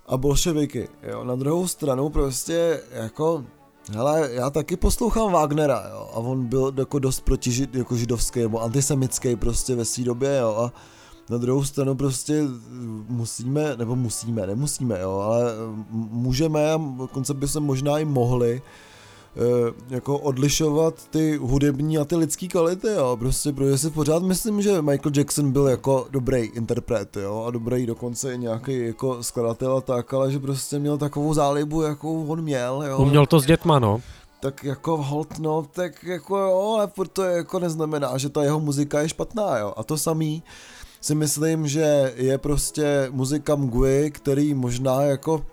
[0.08, 1.24] A bolševiky, jo.
[1.24, 3.46] Na druhou stranu prostě jako,
[3.94, 6.10] hele, já taky poslouchám Wagnera, jo.
[6.14, 10.56] A on byl jako dost proti jako židovský nebo antisemický prostě ve své době, jo.
[10.56, 10.74] A
[11.30, 12.44] na druhou stranu prostě
[13.10, 15.54] musíme, nebo musíme, nemusíme, jo, ale
[15.92, 18.62] můžeme a dokonce by se možná i mohli
[19.36, 24.62] eh, jako odlišovat ty hudební a ty lidský kvality, jo, prostě, protože si pořád myslím,
[24.62, 29.78] že Michael Jackson byl jako dobrý interpret, jo, a dobrý dokonce i nějaký jako skladatel
[29.78, 32.98] a tak, ale že prostě měl takovou zálibu, jakou on měl, jo.
[32.98, 34.02] Uměl to s dětma, no.
[34.40, 38.60] Tak jako hold, no, tak jako jo, ale furt to jako neznamená, že ta jeho
[38.60, 39.74] muzika je špatná, jo.
[39.78, 40.44] A to samý
[41.02, 45.46] si myslím, že je prostě muzika Mgui, který možná jako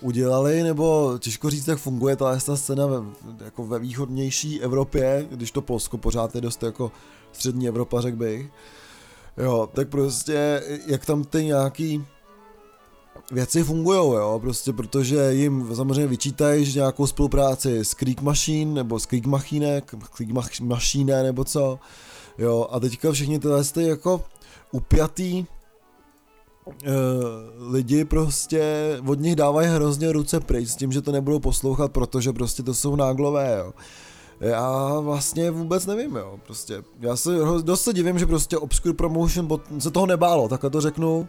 [0.00, 2.96] udělali, nebo těžko říct, jak funguje ta, scéna ve,
[3.44, 6.92] jako ve východnější Evropě, když to Polsko pořád je dost jako
[7.32, 8.50] střední Evropa, řekl bych.
[9.36, 12.04] Jo, tak prostě, jak tam ty nějaký
[13.32, 18.98] věci fungují, jo, prostě protože jim samozřejmě vyčítají, že nějakou spolupráci s Creek Machine, nebo
[18.98, 19.82] s Creek Machine,
[20.16, 21.78] Creek Machine, nebo co,
[22.40, 24.22] jo, a teďka všichni tyhle ty jako
[24.72, 25.46] upjatý
[26.66, 28.62] uh, lidi prostě
[29.06, 32.74] od nich dávají hrozně ruce pryč s tím, že to nebudou poslouchat, protože prostě to
[32.74, 33.72] jsou náglové, jo.
[34.40, 36.82] Já vlastně vůbec nevím, jo, prostě.
[37.00, 37.30] Já se
[37.62, 39.48] dost se divím, že prostě Obscure Promotion
[39.78, 41.28] se toho nebálo, takhle to řeknu.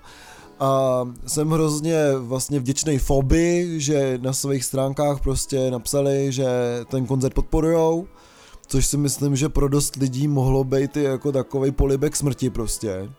[0.60, 6.47] A jsem hrozně vlastně vděčný Foby, že na svých stránkách prostě napsali, že
[6.89, 8.08] ten koncert podporujou,
[8.72, 13.10] což si myslím, že pro dost lidí mohlo být i jako takový polibek smrti prostě.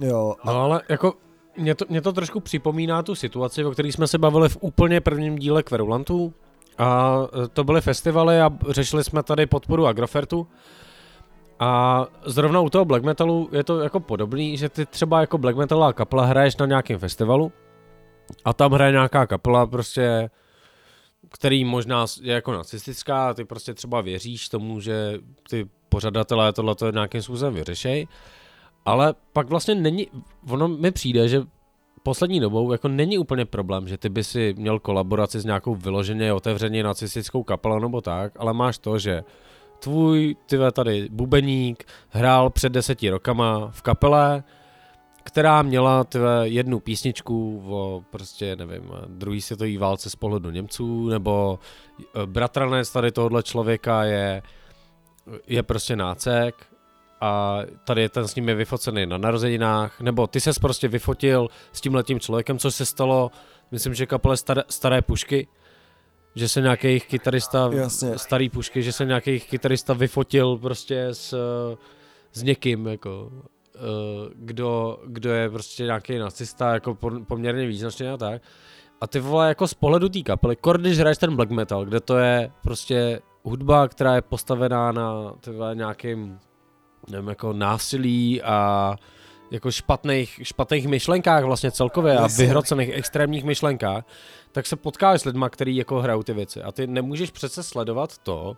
[0.00, 0.34] Jo.
[0.42, 0.52] A...
[0.52, 1.14] No ale jako
[1.56, 5.00] mě to, mě to trošku připomíná tu situaci, o které jsme se bavili v úplně
[5.00, 6.32] prvním díle Kverulantu.
[6.78, 7.18] A
[7.52, 10.46] to byly festivaly a řešili jsme tady podporu Agrofertu.
[11.60, 15.56] A zrovna u toho black metalu je to jako podobný, že ty třeba jako black
[15.56, 17.52] metalová kapela hraješ na nějakém festivalu
[18.44, 20.30] a tam hraje nějaká kapela prostě,
[21.32, 25.18] který možná je jako nacistická ty prostě třeba věříš tomu, že
[25.50, 28.06] ty pořadatelé tohle nějakým způsobem vyřešej,
[28.84, 30.08] ale pak vlastně není,
[30.50, 31.42] ono mi přijde, že
[32.02, 36.32] poslední dobou jako není úplně problém, že ty by si měl kolaboraci s nějakou vyloženě
[36.32, 39.24] otevřeně nacistickou kapelou nebo tak, ale máš to, že
[39.78, 44.42] tvůj, tyve tady bubeník, hrál před deseti rokama v kapele,
[45.22, 51.58] která měla tyve jednu písničku o prostě, nevím, druhý světový válce z pohledu Němců, nebo
[52.00, 54.42] eh, bratranec tady tohohle člověka je,
[55.46, 56.54] je prostě nácek
[57.20, 61.80] a tady je ten s nimi vyfocený na narozeninách, nebo ty ses prostě vyfotil s
[61.80, 63.30] tím letím člověkem, co se stalo,
[63.70, 65.48] myslím, že kapele staré, staré pušky,
[66.34, 68.18] že se nějaký kytarista, Jasně.
[68.18, 71.34] starý pušky, že se nějaký kytarista vyfotil prostě s,
[72.32, 73.30] s někým, jako,
[74.34, 78.42] kdo, kdo je prostě nějaký nacista, jako poměrně význačně a tak.
[79.00, 82.00] A ty vole, jako z pohledu té kapely, kor když hraješ ten black metal, kde
[82.00, 86.38] to je prostě hudba, která je postavená na tyhle nějakým,
[87.10, 88.96] nevím, jako násilí a
[89.50, 94.04] jako špatných, špatných myšlenkách vlastně celkově a vyhrocených extrémních myšlenkách,
[94.52, 98.18] tak se potkáš s lidma, který jako hrajou ty věci a ty nemůžeš přece sledovat
[98.18, 98.56] to,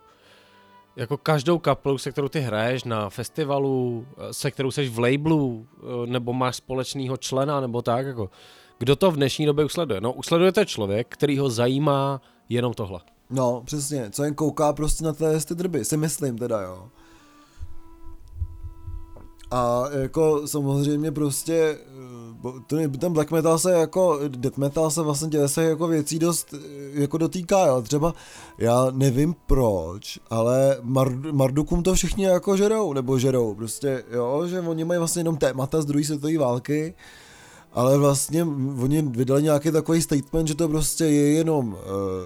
[0.95, 5.67] jako každou kapelu, se kterou ty hraješ na festivalu, se kterou seš v labelu,
[6.05, 8.29] nebo máš společného člena, nebo tak, jako,
[8.77, 10.01] kdo to v dnešní době usleduje?
[10.01, 12.99] No, usledujete člověk, který ho zajímá jenom tohle.
[13.29, 16.89] No, přesně, co jen kouká prostě na té ty drby, si myslím teda, jo.
[19.51, 21.77] A jako samozřejmě prostě
[22.67, 26.53] to, ten black metal se jako, death metal se vlastně dělá se jako věcí dost
[26.93, 27.81] jako dotýká, jo.
[27.81, 28.13] Třeba
[28.57, 34.61] já nevím proč, ale Mard, Mardukum to všichni jako žerou, nebo žerou, prostě jo, že
[34.61, 36.93] oni mají vlastně jenom témata z druhé světové války,
[37.73, 38.43] ale vlastně
[38.83, 41.67] oni vydali nějaký takový statement, že to prostě je jenom,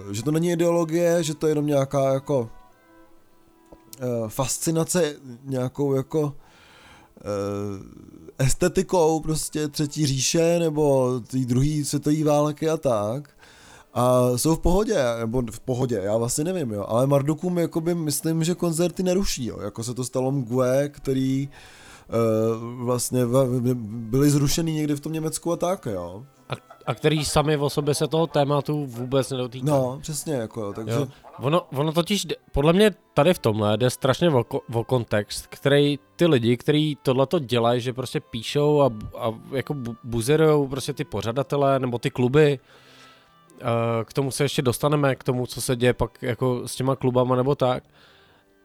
[0.06, 2.48] uh, že to není ideologie, že to je jenom nějaká jako
[4.28, 6.34] fascinace nějakou jako
[8.38, 13.30] estetikou prostě třetí říše nebo té druhé světové války a tak.
[13.94, 16.84] A jsou v pohodě, nebo v pohodě, já vlastně nevím, jo.
[16.88, 19.60] Ale Mardukum, jakoby, myslím, že koncerty neruší, jo.
[19.60, 23.20] Jako se to stalo Mgue, který uh, vlastně
[23.84, 26.26] byly zrušený někdy v tom Německu a tak, jo.
[26.86, 29.70] A, který sami o sobě se toho tématu vůbec nedotýkají.
[29.70, 30.94] No, přesně, jako jo, takže...
[30.94, 31.08] Jo.
[31.38, 34.44] Ono, ono totiž, podle mě tady v tomhle jde strašně o,
[34.74, 40.68] o kontext, který ty lidi, kteří tohleto dělají, že prostě píšou a, a jako buzerujou
[40.68, 42.58] prostě ty pořadatele nebo ty kluby,
[44.04, 47.36] k tomu se ještě dostaneme, k tomu, co se děje pak jako s těma klubama
[47.36, 47.84] nebo tak,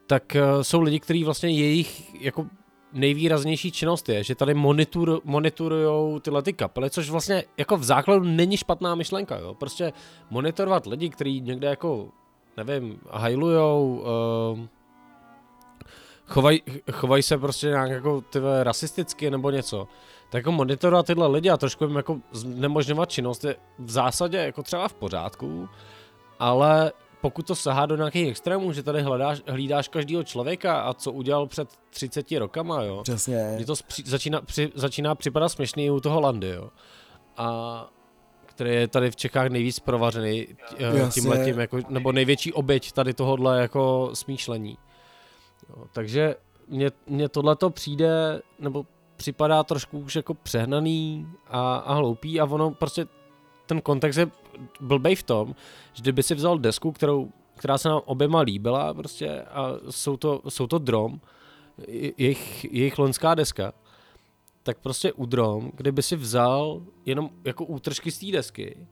[0.08, 2.46] tak jsou lidi, kteří vlastně jejich jako
[2.94, 8.26] nejvýraznější činnost je, že tady monitor, monitorujou tyhle ty kapely, což vlastně jako v základu
[8.26, 9.54] není špatná myšlenka, jo.
[9.54, 9.94] Prostě
[10.30, 12.08] monitorovat lidi, kteří někde jako,
[12.58, 14.04] nevím, hajlujou,
[14.54, 14.60] uh,
[16.26, 19.88] chovají chovaj se prostě nějak jako tyhle rasisticky nebo něco,
[20.30, 24.64] tak jako monitorovat tyhle lidi a trošku jim jako znemožňovat činnost je v zásadě jako
[24.64, 25.70] třeba v pořádku,
[26.40, 31.12] ale pokud to sahá do nějakých extrémů, že tady hledáš, hlídáš každého člověka a co
[31.12, 33.02] udělal před 30 rokama, jo.
[33.04, 33.54] Přesně.
[33.56, 36.70] Mně to spři, začíná, při, začíná připadat směšný u toho Landy, jo.
[37.38, 37.90] A
[38.46, 43.14] který je tady v Čechách nejvíc provařený eh, tím letím, jako, nebo největší oběť tady
[43.14, 44.78] tohohle jako smýšlení.
[45.70, 46.36] Jo, takže
[46.68, 52.46] mně, mně tohle to přijde, nebo připadá trošku už jako přehnaný a, a hloupý a
[52.46, 53.06] ono prostě
[53.66, 54.28] ten kontext je
[54.82, 55.56] blbej v tom,
[55.94, 60.42] že kdyby si vzal desku, kterou, která se nám oběma líbila prostě a jsou to,
[60.50, 61.22] jsou to Drom,
[62.18, 63.74] jejich, jejich loňská deska,
[64.64, 68.88] tak prostě u Drom, kdyby si vzal jenom jako útržky z té desky,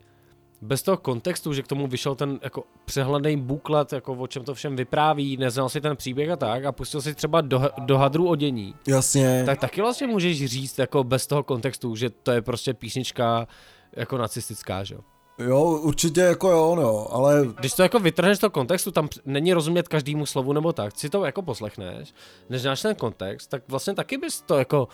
[0.62, 4.54] bez toho kontextu, že k tomu vyšel ten jako přehledný buklet, jako o čem to
[4.54, 8.28] všem vypráví, neznal si ten příběh a tak a pustil si třeba do, do hadru
[8.30, 8.76] odění.
[8.88, 9.44] Jasně.
[9.46, 13.48] Tak taky vlastně můžeš říct jako bez toho kontextu, že to je prostě písnička
[13.96, 15.02] jako nacistická, že jo.
[15.40, 17.48] Jo, určitě jako jo, no, ale...
[17.60, 21.10] Když to jako vytrhneš z toho kontextu, tam není rozumět každému slovu nebo tak, si
[21.10, 22.14] to jako poslechneš,
[22.50, 24.88] než znáš ten kontext, tak vlastně taky bys to jako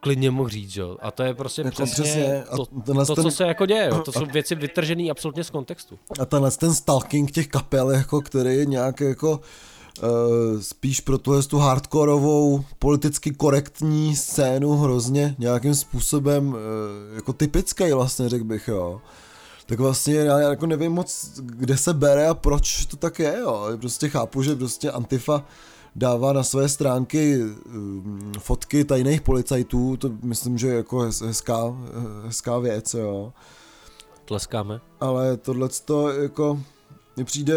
[0.00, 0.96] klidně mohl říct, jo.
[1.02, 4.02] A to je prostě jako přesně, přesně to, to, ten, co se jako děje, jo.
[4.02, 5.98] To jsou věci vytržené absolutně z kontextu.
[6.20, 9.40] A tenhle ten stalking těch kapel, jako, který je nějak jako
[10.02, 16.56] Uh, spíš pro tuhle tu hardkorovou, politicky korektní scénu hrozně nějakým způsobem uh,
[17.14, 19.00] jako typický vlastně, řekl bych, jo.
[19.70, 23.66] Tak vlastně já jako nevím moc, kde se bere a proč to tak je, jo.
[23.76, 25.44] Prostě chápu, že prostě Antifa
[25.96, 31.76] dává na své stránky um, fotky tajných policajtů, to myslím, že je jako hezká,
[32.24, 33.32] hezká věc, jo.
[34.24, 34.80] Tleskáme.
[35.00, 36.60] Ale tohle to jako
[37.20, 37.54] mně přijde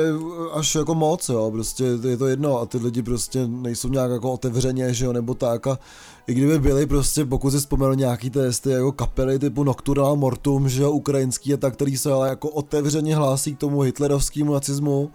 [0.53, 4.31] až jako moc, jo, prostě je to jedno a ty lidi prostě nejsou nějak jako
[4.31, 5.79] otevřeně, že jo, nebo tak a
[6.27, 10.83] i kdyby byli prostě, pokud si vzpomenu nějaký testy jako kapely typu Nocturnal Mortum, že
[10.83, 15.11] jo, ukrajinský a tak, který se ale jako otevřeně hlásí k tomu hitlerovskému nacismu,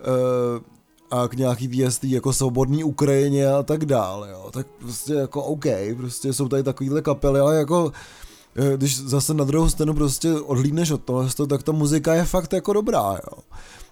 [0.00, 0.80] e,
[1.10, 4.50] a k nějaký VST jako svobodný Ukrajině a tak dále, jo.
[4.52, 5.64] Tak prostě jako OK,
[5.96, 8.29] prostě jsou tady takovýhle kapely, ale jako eh,
[8.76, 12.72] když zase na druhou stranu prostě odhlídneš od toho, tak ta muzika je fakt jako
[12.72, 13.42] dobrá, jo.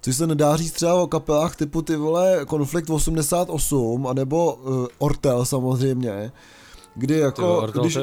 [0.00, 5.44] Což se nedá říct třeba o kapelách typu ty vole Konflikt 88, anebo uh, Ortel
[5.44, 6.32] samozřejmě,
[6.94, 7.98] kdy jako, Tyjo, když,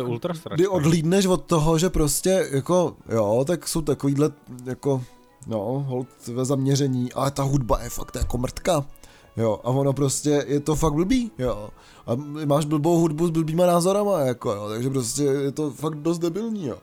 [0.55, 4.31] kdy odhlídneš od toho, že prostě jako, jo, tak jsou takovýhle
[4.65, 5.03] jako,
[5.47, 8.85] no, hold ve zaměření, ale ta hudba je fakt jako mrtka.
[9.37, 11.69] Jo, a ono prostě je to fakt blbý, jo.
[12.07, 12.11] A
[12.45, 16.67] máš blbou hudbu s blbýma názorama, jako jo, takže prostě je to fakt dost debilní,
[16.67, 16.77] jo.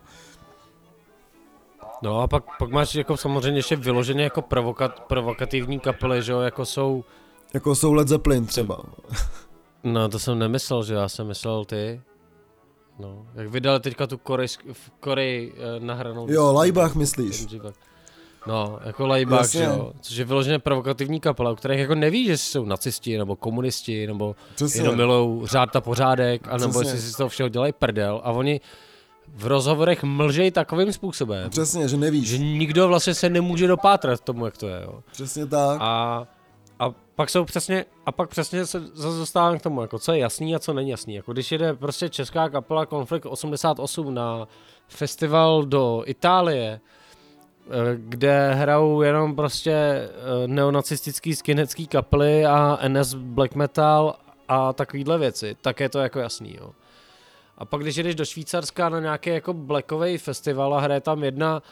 [2.02, 6.40] No a pak, pak máš jako samozřejmě ještě vyloženě jako provokat, provokativní kapely, že jo,
[6.40, 7.04] jako jsou...
[7.54, 8.80] Jako jsou Led Zeppelin třeba.
[9.84, 12.00] No to jsem nemyslel, že já jsem myslel ty.
[12.98, 16.26] No, jak vydali teďka tu Korej, v Koreji eh, nahranou...
[16.30, 17.46] Jo, Laibach myslíš.
[18.46, 19.92] No, jako Laibach, jo.
[20.00, 24.36] Což je vyloženě provokativní kapela, u kterých jako neví, že jsou nacisti, nebo komunisti, nebo
[24.54, 24.80] Přesně.
[24.80, 28.20] jenom milou řád a pořádek, anebo jestli si z toho všeho dělají prdel.
[28.24, 28.60] A oni
[29.28, 31.50] v rozhovorech mlžej takovým způsobem.
[31.50, 32.28] Přesně, že nevíš.
[32.28, 34.82] Že nikdo vlastně se nemůže dopátrat tomu, jak to je.
[34.82, 35.00] Jo.
[35.12, 35.78] Přesně tak.
[35.80, 36.26] A,
[36.78, 40.18] a pak jsou přesně, a pak přesně se zase dostávám k tomu, jako co je
[40.18, 41.14] jasný a co není jasný.
[41.14, 44.48] Jako když jede prostě česká kapela Konflikt 88 na
[44.88, 46.80] festival do Itálie,
[47.96, 50.08] kde hrajou jenom prostě eh,
[50.46, 54.16] neonacistický skinheadský kapely a NS black metal
[54.48, 56.70] a takovýhle věci, tak je to jako jasný, jo.
[57.58, 61.62] A pak když jdeš do Švýcarska na nějaký jako blackový festival a hraje tam jedna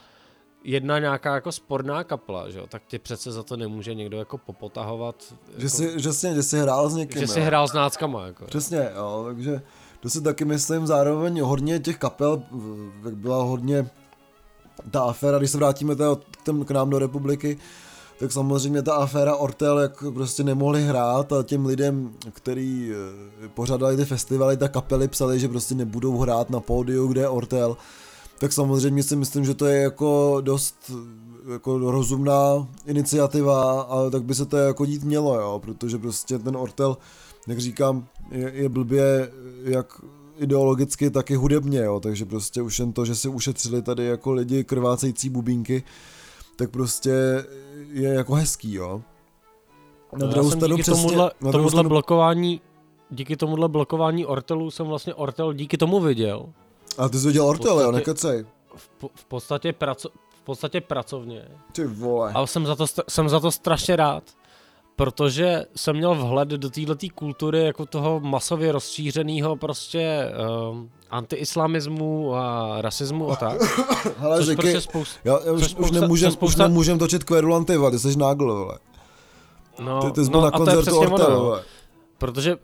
[0.64, 4.38] jedna nějaká jako sporná kapela, že jo, tak tě přece za to nemůže někdo jako
[4.38, 5.34] popotahovat.
[5.56, 8.26] Že, jako, jsi, že, jsi, že jsi hrál s někým, Že jsi hrál s náckama,
[8.26, 8.44] jako.
[8.44, 9.62] Přesně, jo, takže
[10.00, 12.42] to si taky myslím zároveň hodně těch kapel,
[13.04, 13.90] jak byla hodně
[14.90, 17.58] ta aféra, když se vrátíme teda k, tém, k nám do republiky,
[18.18, 23.96] tak samozřejmě ta aféra Ortel, jak prostě nemohli hrát a těm lidem, který eh, pořádali
[23.96, 27.76] ty festivaly, ta kapely psali, že prostě nebudou hrát na pódiu, kde je Ortel,
[28.38, 30.90] tak samozřejmě si myslím, že to je jako dost
[31.52, 36.56] jako rozumná iniciativa, ale tak by se to jako dít mělo, jo, protože prostě ten
[36.56, 36.96] Ortel,
[37.46, 39.32] jak říkám, je, je blbě
[39.64, 40.00] jak
[40.40, 44.32] ideologicky, tak i hudebně, jo, takže prostě už jen to, že si ušetřili tady jako
[44.32, 45.82] lidi krvácející bubínky,
[46.56, 47.44] tak prostě
[47.92, 49.02] je jako hezký, jo.
[50.12, 51.02] Na no, druhou stranu přesně...
[51.02, 51.88] Tomuhle, na tomuhle stranu...
[51.88, 52.60] blokování,
[53.10, 56.46] díky tomuhle blokování Ortelu jsem vlastně Ortel díky tomu viděl.
[56.98, 58.46] A ty jsi viděl Ortel, jo, nekecej.
[58.74, 61.48] V, v, podstatě praco, v podstatě pracovně.
[61.72, 62.32] Ty vole.
[62.34, 64.24] Ale jsem za to, jsem za to strašně rád
[65.00, 70.32] protože jsem měl vhled do této kultury jako toho masově rozšířeného prostě
[70.70, 73.58] uh, antiislamismu a rasismu a tak.
[74.20, 76.64] Ale říkej, prostě spoust, já, já už, spousta, už, nemůžem, spousta...
[76.64, 78.78] už nemůžem točit kverulanty, ty jsi nágl, vole.
[79.78, 81.60] No, ty, ty jsi byl no, na koncertu Ortel, no.
[82.18, 82.56] Protože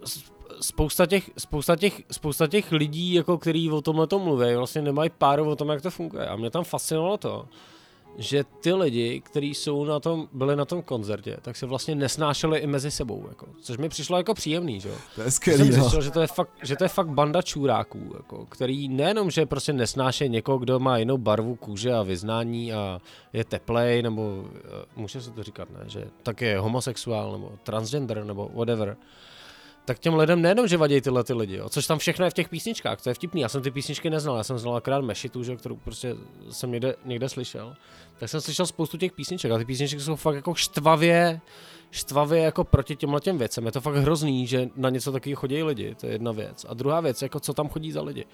[0.60, 5.10] spousta těch, spousta těch, spousta těch lidí, jako který o tomhle to mluví, vlastně nemají
[5.18, 6.28] páru o tom, jak to funguje.
[6.28, 7.44] A mě tam fascinovalo to,
[8.18, 12.58] že ty lidi, kteří jsou na tom, byli na tom koncertě, tak se vlastně nesnášeli
[12.58, 14.94] i mezi sebou, jako, což mi přišlo jako příjemný, že jo.
[15.14, 15.82] To je skvělý, Jsem no.
[15.82, 19.46] zjistil, že to je fakt, že to je fakt banda čůráků, jako, který nejenom, že
[19.46, 23.00] prostě nesnáší někoho, kdo má jinou barvu kůže a vyznání a
[23.32, 28.24] je teplej, nebo eh, může se to říkat, ne, že tak je homosexuál, nebo transgender,
[28.24, 28.96] nebo whatever,
[29.86, 32.34] tak těm lidem nejenom, že vadí tyhle ty lidi, jo, což tam všechno je v
[32.34, 35.42] těch písničkách, to je vtipný, já jsem ty písničky neznal, já jsem znal akorát Mešitu,
[35.42, 36.16] že, kterou prostě
[36.50, 37.74] jsem někde, někde slyšel,
[38.18, 41.40] tak jsem slyšel spoustu těch písniček a ty písničky jsou fakt jako štvavě,
[41.90, 43.66] štvavě jako proti těmhle těm věcem.
[43.66, 46.66] Je to fakt hrozný, že na něco takového chodí lidi, to je jedna věc.
[46.68, 48.24] A druhá věc, jako co tam chodí za lidi.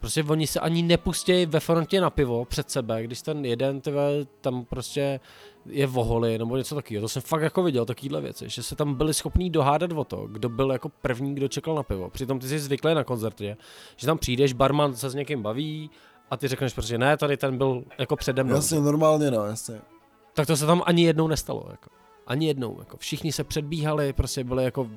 [0.00, 4.10] Prostě oni se ani nepustí ve frontě na pivo před sebe, když ten jeden tyve,
[4.40, 5.20] tam prostě
[5.66, 7.02] je voholi nebo něco takového.
[7.02, 10.26] To jsem fakt jako viděl, takovýhle věci, že se tam byli schopní dohádat o to,
[10.26, 12.10] kdo byl jako první, kdo čekal na pivo.
[12.10, 13.56] Přitom ty jsi zvyklý na koncertě,
[13.96, 15.90] že tam přijdeš, barman se s někým baví
[16.30, 18.54] a ty řekneš prostě ne, tady ten byl jako přede mnou.
[18.54, 19.80] Jasně, normálně, no, jasně.
[20.34, 21.66] Tak to se tam ani jednou nestalo.
[21.70, 21.90] Jako.
[22.26, 22.76] Ani jednou.
[22.78, 22.96] Jako.
[22.96, 24.90] Všichni se předbíhali, prostě byli jako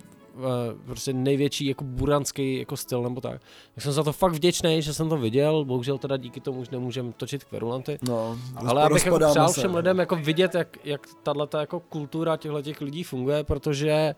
[0.86, 3.42] prostě největší jako buranský jako styl nebo tak.
[3.76, 6.70] Tak jsem za to fakt vděčný, že jsem to viděl, bohužel teda díky tomu už
[6.70, 8.00] nemůžem točit kverulanty.
[8.02, 12.62] No, Ale abych jako přál všem lidem jako vidět, jak, jak tato jako kultura těchto
[12.62, 14.16] těch lidí funguje, protože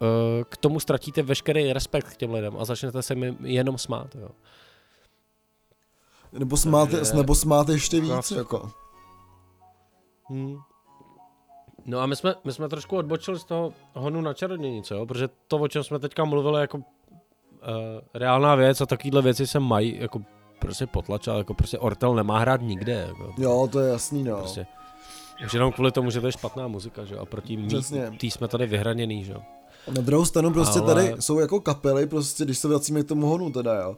[0.00, 0.08] uh,
[0.48, 4.14] k tomu ztratíte veškerý respekt k těm lidem a začnete se mi jenom smát.
[4.14, 4.28] Jo.
[6.32, 8.70] Nebo smáte, Takže- nebo smáte ještě víc, Vlastně- jako.
[10.28, 10.56] Hmm.
[11.86, 15.06] No a my jsme, my jsme trošku odbočili z toho honu na čarodějnice, jo?
[15.06, 16.82] protože to, o čem jsme teďka mluvili, jako uh,
[18.14, 20.20] reálná věc a takovýhle věci se mají jako
[20.58, 24.36] prostě potlačat, jako prostě Ortel nemá hrát nikde, jako, Jo, to je jasný, no.
[24.36, 24.66] prostě.
[25.44, 27.68] Už jenom kvůli tomu, že to je špatná muzika, že jo, a proti mý,
[28.18, 29.42] tý jsme tady vyhraněný, že jo.
[29.94, 33.26] Na druhou stranu prostě Ale- tady jsou jako kapely, prostě, když se vracíme k tomu
[33.26, 33.96] honu teda, jo,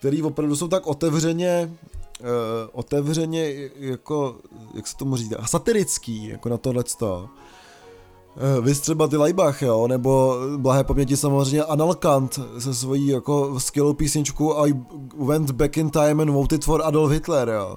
[0.00, 1.72] který opravdu jsou tak otevřeně,
[2.20, 2.26] uh,
[2.72, 4.36] otevřeně jako,
[4.74, 7.28] jak se tomu říká, satirický, jako na tohleto.
[8.58, 13.92] Uh, Vy třeba ty Laibach, jo, nebo blahé paměti samozřejmě Analkant se svojí jako skvělou
[13.92, 14.74] písničkou I
[15.18, 17.76] went back in time and voted for Adolf Hitler, jo.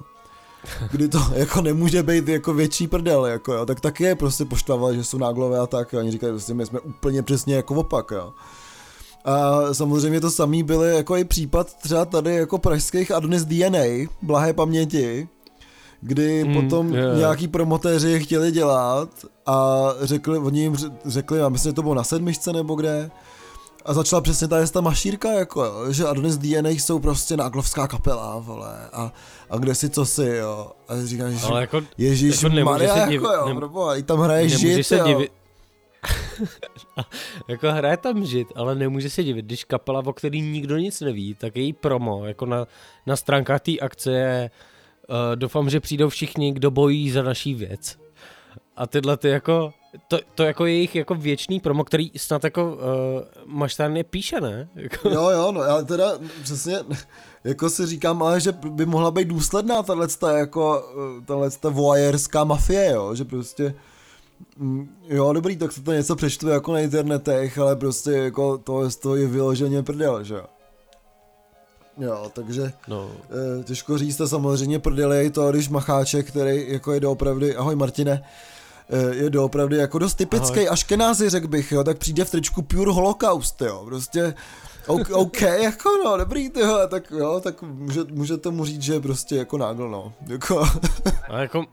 [0.90, 4.94] Kdy to jako nemůže být jako větší prdel, jako jo, tak taky je prostě poštával,
[4.94, 8.10] že jsou náglové a tak, a oni říkají, prostě my jsme úplně přesně jako opak,
[8.10, 8.32] jo.
[9.24, 14.52] A samozřejmě to samý byly jako i případ třeba tady jako pražských Adonis DNA, blahé
[14.52, 15.28] paměti,
[16.00, 17.18] kdy Mm, potom yeah.
[17.18, 19.08] nějaký promotéři chtěli dělat
[19.46, 23.10] a řekli, oni jim řekli, a myslím, že to bylo na sedmičce nebo kde,
[23.84, 28.76] a začala přesně ta ta mašírka, jako, že Adonis DNA jsou prostě náglovská kapela, vole,
[28.92, 29.12] a,
[29.50, 30.70] a kde si co si, jo.
[30.88, 34.18] A říkáš, že jako Ježíš jako Maria, se jako divit- jo, nem- proboha, i tam
[34.20, 35.20] hraje žít, se jo.
[37.48, 41.34] jako hraje tam žít, ale nemůže se divit, když kapela, o který nikdo nic neví,
[41.34, 42.66] tak její promo, jako na,
[43.06, 44.50] na stránkách té akce je
[45.08, 47.98] uh, doufám, že přijdou všichni, kdo bojí za naší věc.
[48.76, 49.72] A tyhle ty jako,
[50.08, 52.80] to, to jako jejich jako věčný promo, který snad jako uh,
[53.44, 54.68] maštárně píše, ne?
[54.74, 56.78] Jako, Jo, jo, no, ale teda přesně,
[57.44, 60.84] jako si říkám, ale že by mohla být důsledná tahle jako,
[61.26, 63.74] tahle voyerská mafie, jo, že prostě,
[65.08, 69.16] jo, dobrý, tak se to něco přečtu jako na internetech, ale prostě jako to, to
[69.16, 70.44] je vyloženě prdel, že jo.
[71.98, 73.10] Jo, takže no,
[73.60, 77.56] e, těžko říct, a samozřejmě prdel je i to, když Macháček, který jako je doopravdy,
[77.56, 78.24] ahoj Martine,
[78.90, 80.68] e, je doopravdy jako dost typický, Ahoj.
[80.70, 84.34] až kenázi řekl bych, jo, tak přijde v tričku Pure Holocaust, jo, prostě
[84.86, 89.00] OK, OK jako no, dobrý, tyho, tak jo, tak může, může tomu říct, že je
[89.00, 90.68] prostě jako nágl, no, jako,
[91.28, 91.64] a jako,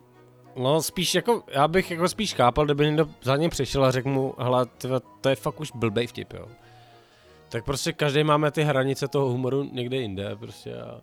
[0.56, 4.10] no spíš jako, já bych jako spíš chápal, kdyby někdo za ním přišel a řekl
[4.10, 6.48] mu, hele, tyhle, to je fakt už blbej vtip, jo.
[7.50, 11.02] Tak prostě každý máme ty hranice toho humoru někde jinde, prostě a...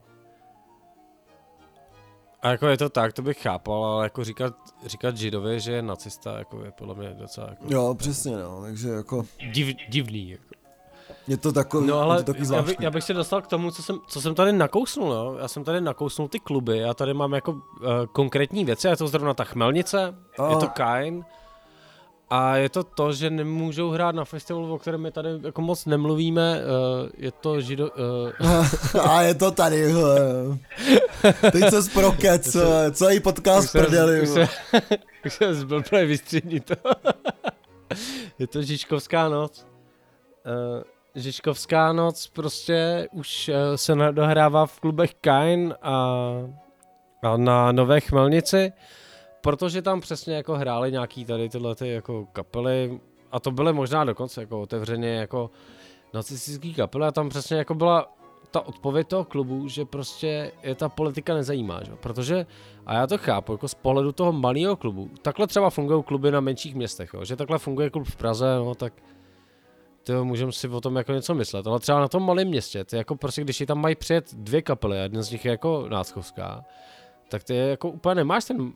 [2.43, 4.55] A jako je to tak, to bych chápal, ale jako říkat,
[4.87, 8.89] říkat židovi, že je nacista, jako je podle mě docela jako jo, přesně, no, takže
[8.89, 10.31] jako, div, divný.
[10.31, 10.58] Jako.
[11.29, 13.47] Je to takový, No je ale to takový já, by, já bych se dostal k
[13.47, 15.37] tomu, co jsem, co jsem tady nakousnul, jo.
[15.41, 17.61] Já jsem tady nakousnul ty kluby, já tady mám jako uh,
[18.13, 20.51] konkrétní věci, je to zrovna ta Chmelnice, A.
[20.51, 21.25] je to Kain,
[22.31, 25.87] a je to to, že nemůžou hrát na festivalu, o kterém my tady jako moc
[25.87, 27.91] nemluvíme, uh, je to žido...
[28.45, 29.93] Uh, a je to tady.
[31.53, 32.57] Teď se zprokec,
[32.93, 34.49] celý podcast prdeli, už jsem,
[35.27, 36.91] už jsem zbyl právě vystřednit to.
[38.39, 39.67] je to Žižkovská noc.
[40.47, 40.83] Uh,
[41.15, 45.95] Žižkovská noc prostě už uh, se dohrává v klubech Kain a,
[47.23, 48.73] a na Nové Chmelnici,
[49.41, 53.01] protože tam přesně jako hráli nějaký tady tyhle ty jako kapely
[53.33, 55.51] a to byly možná dokonce jako otevřeně jako
[56.15, 58.13] nacistický kapely a tam přesně jako byla
[58.51, 61.93] ta odpověď toho klubu, že prostě je ta politika nezajímá, že?
[61.97, 62.47] protože,
[62.87, 66.41] a já to chápu, jako z pohledu toho malého klubu, takhle třeba fungují kluby na
[66.41, 67.25] menších městech, jo?
[67.25, 68.93] že takhle funguje klub v Praze, no tak
[70.13, 72.97] to můžeme si o tom jako něco myslet, ale třeba na tom malém městě, ty
[72.97, 76.65] jako prostě, když tam mají přijet dvě kapely a jedna z nich je jako náchovská,
[77.29, 78.71] tak ty jako úplně nemáš ten uh,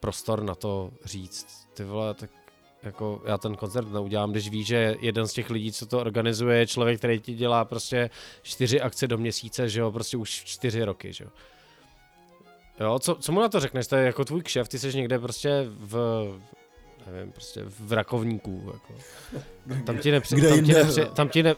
[0.00, 2.30] prostor na to říct, ty vole, tak
[2.82, 6.58] jako já ten koncert neudělám, když víš, že jeden z těch lidí, co to organizuje,
[6.58, 8.10] je člověk, který ti dělá prostě
[8.42, 11.30] čtyři akce do měsíce, že jo, prostě už čtyři roky, že jo.
[12.80, 15.18] Jo, co, co mu na to řekneš, to je jako tvůj kšef, ty jsi někde
[15.18, 15.96] prostě v,
[17.12, 19.02] nevím, prostě v rakovníku, jako.
[19.84, 21.54] Tam ti, nepři, tam, ti nepři, tam ti, ne,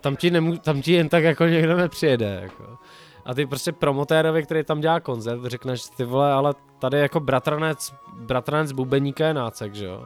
[0.00, 2.78] tam ti, nemů, tam ti jen tak jako někdo nepřijede, jako.
[3.24, 7.94] A ty prostě promotérovi, který tam dělá koncert, řekneš, ty vole, ale tady jako bratranec,
[8.12, 10.04] bratranec bubeníka je nácek, že jo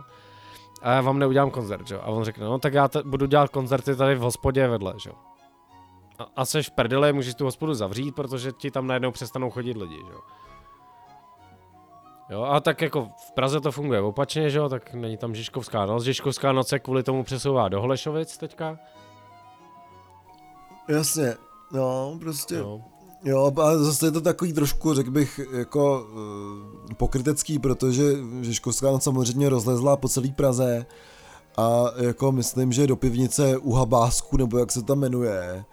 [0.82, 1.98] a já vám neudělám koncert, že?
[1.98, 5.10] A on řekne, no tak já t- budu dělat koncerty tady v hospodě vedle, že?
[6.18, 9.76] A, a seš v prdele, můžeš tu hospodu zavřít, protože ti tam najednou přestanou chodit
[9.76, 10.12] lidi, že?
[10.12, 10.20] Jo,
[12.36, 16.04] a tak jako v Praze to funguje opačně, že jo, tak není tam Žižkovská noc.
[16.04, 18.78] Žižkovská noc se kvůli tomu přesouvá do Holešovic teďka.
[20.88, 21.34] Jasně,
[21.72, 22.54] no, prostě.
[22.54, 22.80] Jo.
[23.24, 28.02] Jo, a zase je to takový trošku, řekl bych, jako uh, pokrytecký, protože
[28.40, 30.86] Žižkovská noc samozřejmě rozlezla po celý Praze
[31.56, 35.64] a jako myslím, že do pivnice u Habásku, nebo jak se tam jmenuje,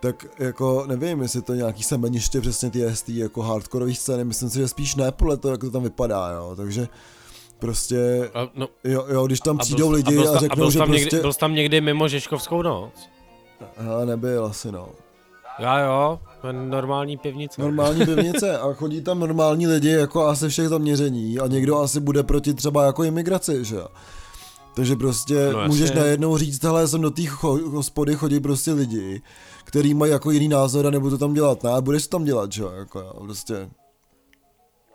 [0.00, 4.58] tak jako nevím, jestli to nějaký semeniště přesně ty ST jako hardcoreový scény, myslím si,
[4.58, 6.88] že spíš ne podle toho, jak to tam vypadá, jo, takže
[7.58, 10.78] prostě, a, no, jo, jo, když tam přijdou byl, lidi a, a řeknou, a že
[10.78, 10.92] prostě...
[10.98, 12.92] Někdy, byl jsi tam někdy mimo Žižkovskou noc?
[13.88, 14.88] Ale nebyl asi, no.
[15.58, 16.20] Já jo,
[16.52, 17.62] normální pivnice.
[17.62, 22.22] Normální pivnice a chodí tam normální lidi jako asi všech zaměření a někdo asi bude
[22.22, 23.88] proti třeba jako imigraci, že jo.
[24.74, 27.22] Takže prostě no, můžeš najednou říct, hele, jsem do té
[27.64, 29.22] hospody chodí prostě lidi,
[29.66, 32.24] který mají jako jiný názor a nebudu to tam dělat, ne, a budeš to tam
[32.24, 33.70] dělat, že jo, jako jo, prostě.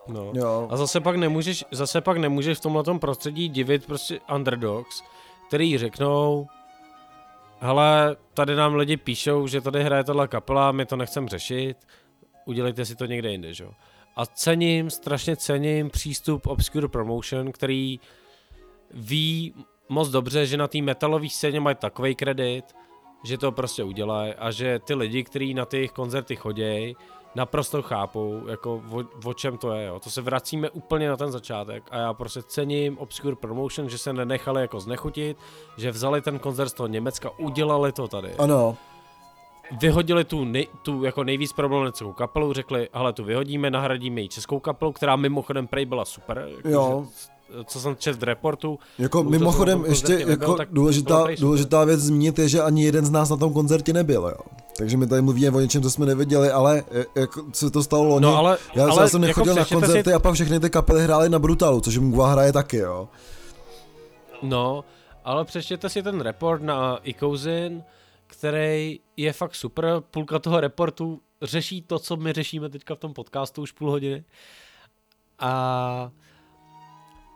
[0.07, 0.31] No.
[0.35, 0.67] Jo.
[0.71, 5.03] A zase pak nemůžeš, zase pak nemůžeš v tomhle prostředí divit prostě underdogs,
[5.47, 6.47] který řeknou,
[7.59, 11.77] hele, tady nám lidi píšou, že tady hraje tohle kapela, my to nechceme řešit,
[12.45, 13.71] udělejte si to někde jinde, že jo.
[14.15, 17.99] A cením, strašně cením přístup Obscure Promotion, který
[18.93, 19.53] ví
[19.89, 22.65] moc dobře, že na té metalové scéně mají takový kredit,
[23.23, 26.95] že to prostě udělají a že ty lidi, kteří na těch koncerty chodí,
[27.35, 29.99] naprosto chápou, jako o, o čem to je, jo.
[29.99, 34.13] To se vracíme úplně na ten začátek a já prostě cením Obscure Promotion, že se
[34.13, 35.37] nenechali jako znechutit,
[35.77, 38.33] že vzali ten koncert z toho Německa, udělali to tady.
[38.35, 38.77] Ano.
[39.79, 44.59] Vyhodili tu, nej, tu jako nejvíc problematickou kapelu, řekli, ale tu vyhodíme, nahradíme ji českou
[44.59, 46.47] kapelu, která mimochodem prej byla super.
[46.55, 47.05] Jako jo.
[47.05, 47.31] Že,
[47.65, 48.79] co jsem četl v reportu.
[48.97, 53.29] Jako mimochodem ještě jako nebyl, důležitá, důležitá věc zmínit je, že ani jeden z nás
[53.29, 54.45] na tom koncertě nebyl, jo.
[54.77, 58.03] Takže my tady mluvíme o něčem, co jsme neviděli, ale e, jak se to stalo
[58.03, 60.13] loni, no, ale, já, ale, já jsem nechodil jako na koncerty si...
[60.13, 63.09] a pak všechny ty kapely hrály na Brutalu, což Mugwa hraje taky, jo.
[64.41, 64.83] No,
[65.23, 67.83] ale přečtěte si ten report na Ikouzin,
[68.27, 73.13] který je fakt super, půlka toho reportu řeší to, co my řešíme teďka v tom
[73.13, 74.23] podcastu už půl hodiny.
[75.39, 76.11] A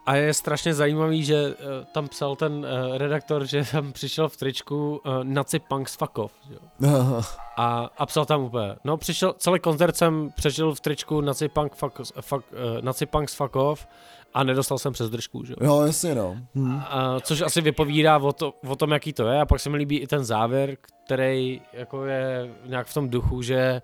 [0.06, 1.56] a je strašně zajímavý, že uh,
[1.92, 6.34] tam psal ten uh, redaktor, že tam přišel v tričku uh, Nazi Punks fuck off.
[6.50, 7.22] Jo.
[7.58, 11.76] A, a psal tam úplně, no přišel, celý koncert jsem přežil v tričku Nazi, Punk
[11.76, 13.88] fuck, fuck, uh, Nazi Punks fuck off
[14.34, 15.82] a nedostal jsem přes držku, že jo.
[15.82, 16.38] jasně no.
[16.56, 16.80] Hm.
[16.90, 19.78] A, což asi vypovídá o, to, o tom, jaký to je a pak se mi
[19.78, 23.82] líbí i ten závěr, který jako je nějak v tom duchu, že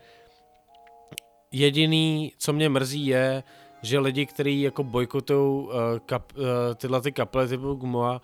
[1.52, 3.44] jediný, co mě mrzí je,
[3.82, 5.72] že lidi, kteří jako bojkotují uh,
[6.06, 6.44] kap, uh,
[6.76, 8.22] tyhle ty kapely typu Gumoa,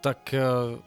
[0.00, 0.34] tak
[0.74, 0.78] uh,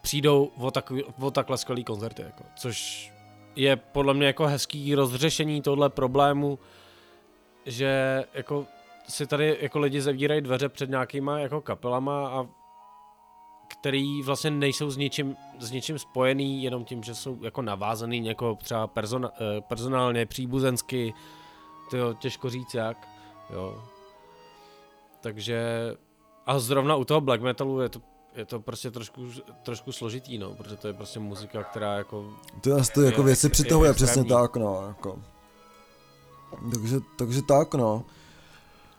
[0.00, 3.12] přijdou o, takový, o takhle skvělý koncerty, jako, což
[3.56, 6.58] je podle mě jako hezký rozřešení tohle problému,
[7.66, 8.66] že jako
[9.08, 12.46] si tady jako lidi zavírají dveře před nějakýma jako kapelama a
[13.68, 18.54] který vlastně nejsou s ničím, s ničím spojený, jenom tím, že jsou jako navázaný jako
[18.54, 19.30] třeba persona,
[19.68, 21.14] personálně, příbuzensky,
[21.90, 23.08] to těžko říct jak.
[23.52, 23.84] Jo.
[25.20, 25.62] Takže
[26.46, 28.00] a zrovna u toho black metalu je to
[28.34, 29.26] je to prostě trošku,
[29.62, 32.24] trošku složitý, no, protože to je prostě muzika, která jako...
[32.60, 35.18] To je, to jako věci přitahuje, je přesně tak, no, jako.
[36.74, 38.04] Takže, takže tak, no.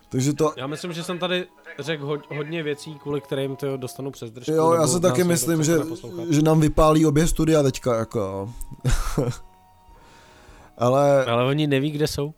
[0.10, 0.54] Takže to...
[0.58, 1.48] Já myslím, že jsem tady
[1.80, 4.52] řekl ho, hodně věcí, kvůli kterým to dostanu přes držku.
[4.52, 5.78] Jo, já si taky myslím, že,
[6.30, 8.54] že nám vypálí obě studia teďka, jako.
[10.78, 11.26] Ale...
[11.26, 12.34] Ale oni neví, kde jsou.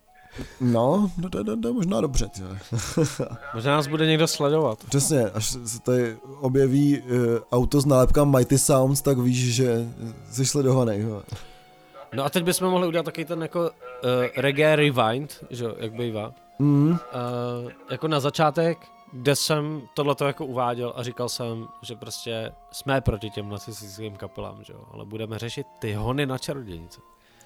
[0.60, 2.28] No, no to, to, to je možná dobře.
[2.28, 2.42] Tě.
[3.54, 4.78] možná nás bude někdo sledovat.
[4.88, 7.08] Přesně, až se tady objeví uh,
[7.52, 9.88] auto s nálepkem Mighty Sounds, tak víš, že
[10.30, 11.00] jsi sledovaný.
[11.00, 11.22] Jo.
[12.14, 13.70] No a teď bychom mohli udělat taky ten jako uh,
[14.36, 16.34] reggae rewind, že jak bývá.
[16.58, 16.90] Mm.
[16.90, 16.98] Uh,
[17.90, 18.78] jako na začátek,
[19.12, 24.64] kde jsem tohleto jako uváděl a říkal jsem, že prostě jsme proti těm nacistickým kapelám,
[24.64, 27.00] že jo, ale budeme řešit ty hony na čarodějnice.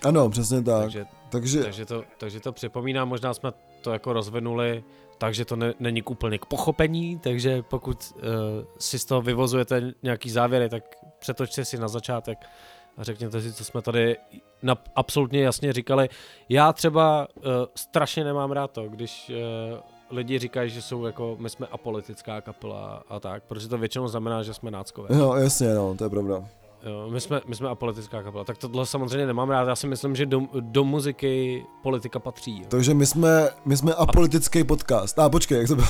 [0.04, 0.82] Ano, přesně tak.
[0.82, 4.84] Takže, Takže, takže, to, takže to připomínám, možná jsme to jako rozvinuli,
[5.18, 8.22] takže to ne, není úplně k pochopení, takže pokud uh,
[8.78, 10.84] si z toho vyvozujete nějaký závěry, tak
[11.18, 12.38] přetočte si na začátek
[12.96, 14.16] a řekněte si, co jsme tady
[14.62, 16.08] na, absolutně jasně říkali.
[16.48, 17.44] Já třeba uh,
[17.74, 19.30] strašně nemám rád to, když
[19.72, 19.78] uh,
[20.10, 24.42] lidi říkají, že jsou jako, my jsme apolitická kapela a tak, protože to většinou znamená,
[24.42, 25.08] že jsme náckové.
[25.16, 26.44] no jasně, no, to je pravda.
[26.82, 30.16] Jo, my, jsme, my jsme apolitická kapela, tak tohle samozřejmě nemám rád, já si myslím,
[30.16, 32.58] že do, do muziky politika patří.
[32.58, 32.66] Jo.
[32.68, 35.18] Takže my jsme, my jsme apolitický podcast.
[35.18, 35.88] A ah, počkej, jak to bylo?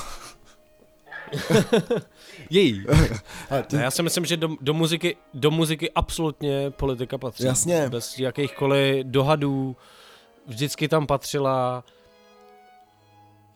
[2.50, 2.86] Její.
[3.50, 7.44] A ty, já si myslím, že do, do, muziky, do muziky absolutně politika patří.
[7.44, 7.88] Jasně.
[7.88, 9.76] Bez jakýchkoliv dohadů,
[10.46, 11.84] vždycky tam patřila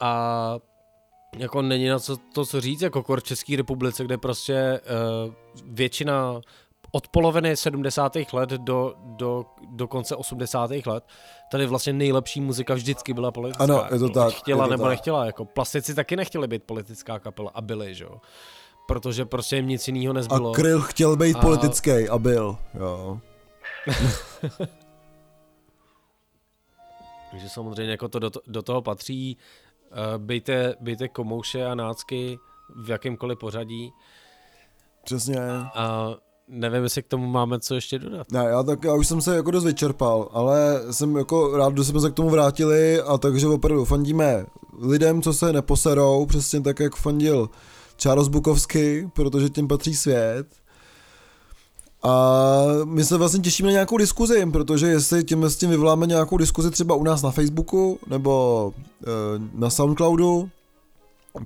[0.01, 0.59] a
[1.37, 4.80] jako není na co, to, co říct, jako kor v České republice, kde prostě
[5.26, 6.41] uh, většina
[6.95, 8.17] od poloviny 70.
[8.33, 10.71] let do, do, do konce 80.
[10.87, 11.05] let
[11.51, 13.65] tady vlastně nejlepší muzika vždycky byla politická.
[13.65, 14.91] Ano, je to Ať tak, Chtěla je to nebo tak.
[14.91, 18.21] nechtěla, jako plastici taky nechtěli být politická kapela a byli, že jo.
[18.89, 20.53] Protože prostě jim nic jiného a nezbylo.
[20.53, 23.21] Kryl chtěl být A- politický a byl, jo.
[27.31, 29.37] Takže samozřejmě jako to do, to- do toho patří.
[29.91, 32.39] Uh, bejte, bejte komouše a nácky
[32.77, 33.93] v jakémkoliv pořadí.
[35.05, 35.41] Přesně.
[35.75, 36.11] A
[36.49, 38.27] nevím, jestli k tomu máme co ještě dodat.
[38.33, 41.85] Ne, já tak, já už jsem se jako dost vyčerpal, ale jsem jako rád, že
[41.85, 44.47] jsme se k tomu vrátili a takže opravdu fandíme
[44.81, 47.51] lidem, co se neposerou, přesně tak, jak fandil
[47.97, 50.47] Charles Bukovsky, protože tím patří svět.
[52.03, 56.37] A my se vlastně těšíme na nějakou diskuzi, protože jestli tím s tím vyvoláme nějakou
[56.37, 58.73] diskuzi třeba u nás na Facebooku nebo
[59.03, 59.07] e,
[59.55, 60.51] na Soundcloudu,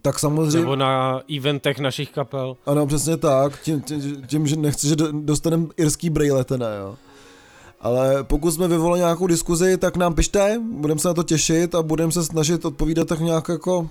[0.03, 0.59] tak samozřejmě...
[0.61, 2.57] Nebo na eventech našich kapel.
[2.67, 6.97] Ano, přesně tak, tím, tím, tím že nechci, že do- dostaneme irský brejle, ne, jo.
[7.81, 11.83] Ale pokud jsme vyvolali nějakou diskuzi, tak nám pište, budeme se na to těšit a
[11.83, 13.89] budeme se snažit odpovídat tak nějak jako uh,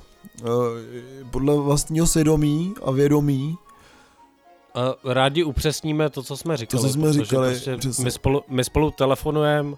[1.31, 3.57] podle vlastního svědomí a vědomí.
[5.05, 6.83] Uh, rádi upřesníme to, co jsme říkali.
[6.83, 8.03] co jsme říkali, Prostě přesně.
[8.03, 9.75] my, spolu, my spolu telefonujeme,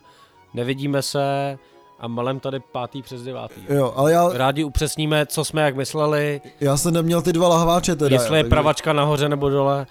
[0.54, 1.58] nevidíme se
[2.00, 3.62] a malem tady pátý přes devátý.
[3.70, 7.96] Jo, ale já, Rádi upřesníme, co jsme jak mysleli, já jsem neměl ty dva lahváče
[7.96, 8.16] teda.
[8.16, 9.88] jestli je takže- pravačka nahoře nebo dole.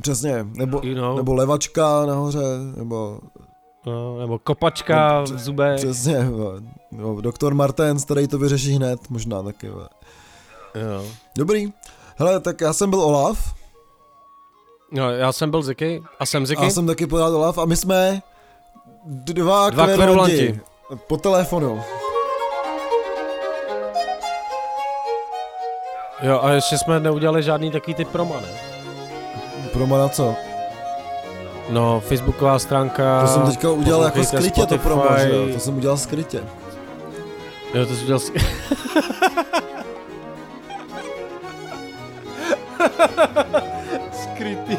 [0.00, 1.16] Přesně, nebo, You know.
[1.16, 2.42] nebo levačka nahoře,
[2.76, 3.18] nebo
[3.86, 5.76] No, nebo kopačka No, v zubech.
[5.76, 6.24] přesně,
[6.92, 9.66] no, doktor Martens, který to vyřeší hned, možná taky.
[9.66, 9.86] jo.
[10.74, 11.04] Jo.
[11.38, 11.72] Dobrý,
[12.16, 13.54] hele, tak já jsem byl Olaf,
[14.94, 16.62] No, já jsem byl Ziky a jsem Ziky.
[16.66, 18.22] A jsem taky pořád Olaf a my jsme
[19.04, 20.60] dva, Dva kverulanti.
[20.96, 21.82] Po telefonu.
[26.22, 28.48] Jo, a ještě jsme neudělali žádný takový ty promo, ne?
[29.72, 30.34] Promo na co?
[31.70, 33.20] No, facebooková stránka.
[33.20, 35.22] To jsem teďka udělal jako skrytě to promo, Spotify.
[35.28, 35.48] že jo?
[35.54, 36.40] To jsem udělal skrytě.
[37.74, 38.18] Jo, to jsi udělal...
[38.20, 38.32] s-
[44.12, 44.76] Skrytý.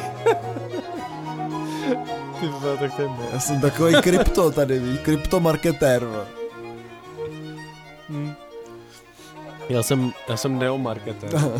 [2.83, 3.09] Tak to je.
[3.33, 6.05] Já jsem takový krypto tady, víš, kryptomarketér.
[6.05, 6.25] vole.
[9.69, 11.29] Já jsem, já jsem neomarketer.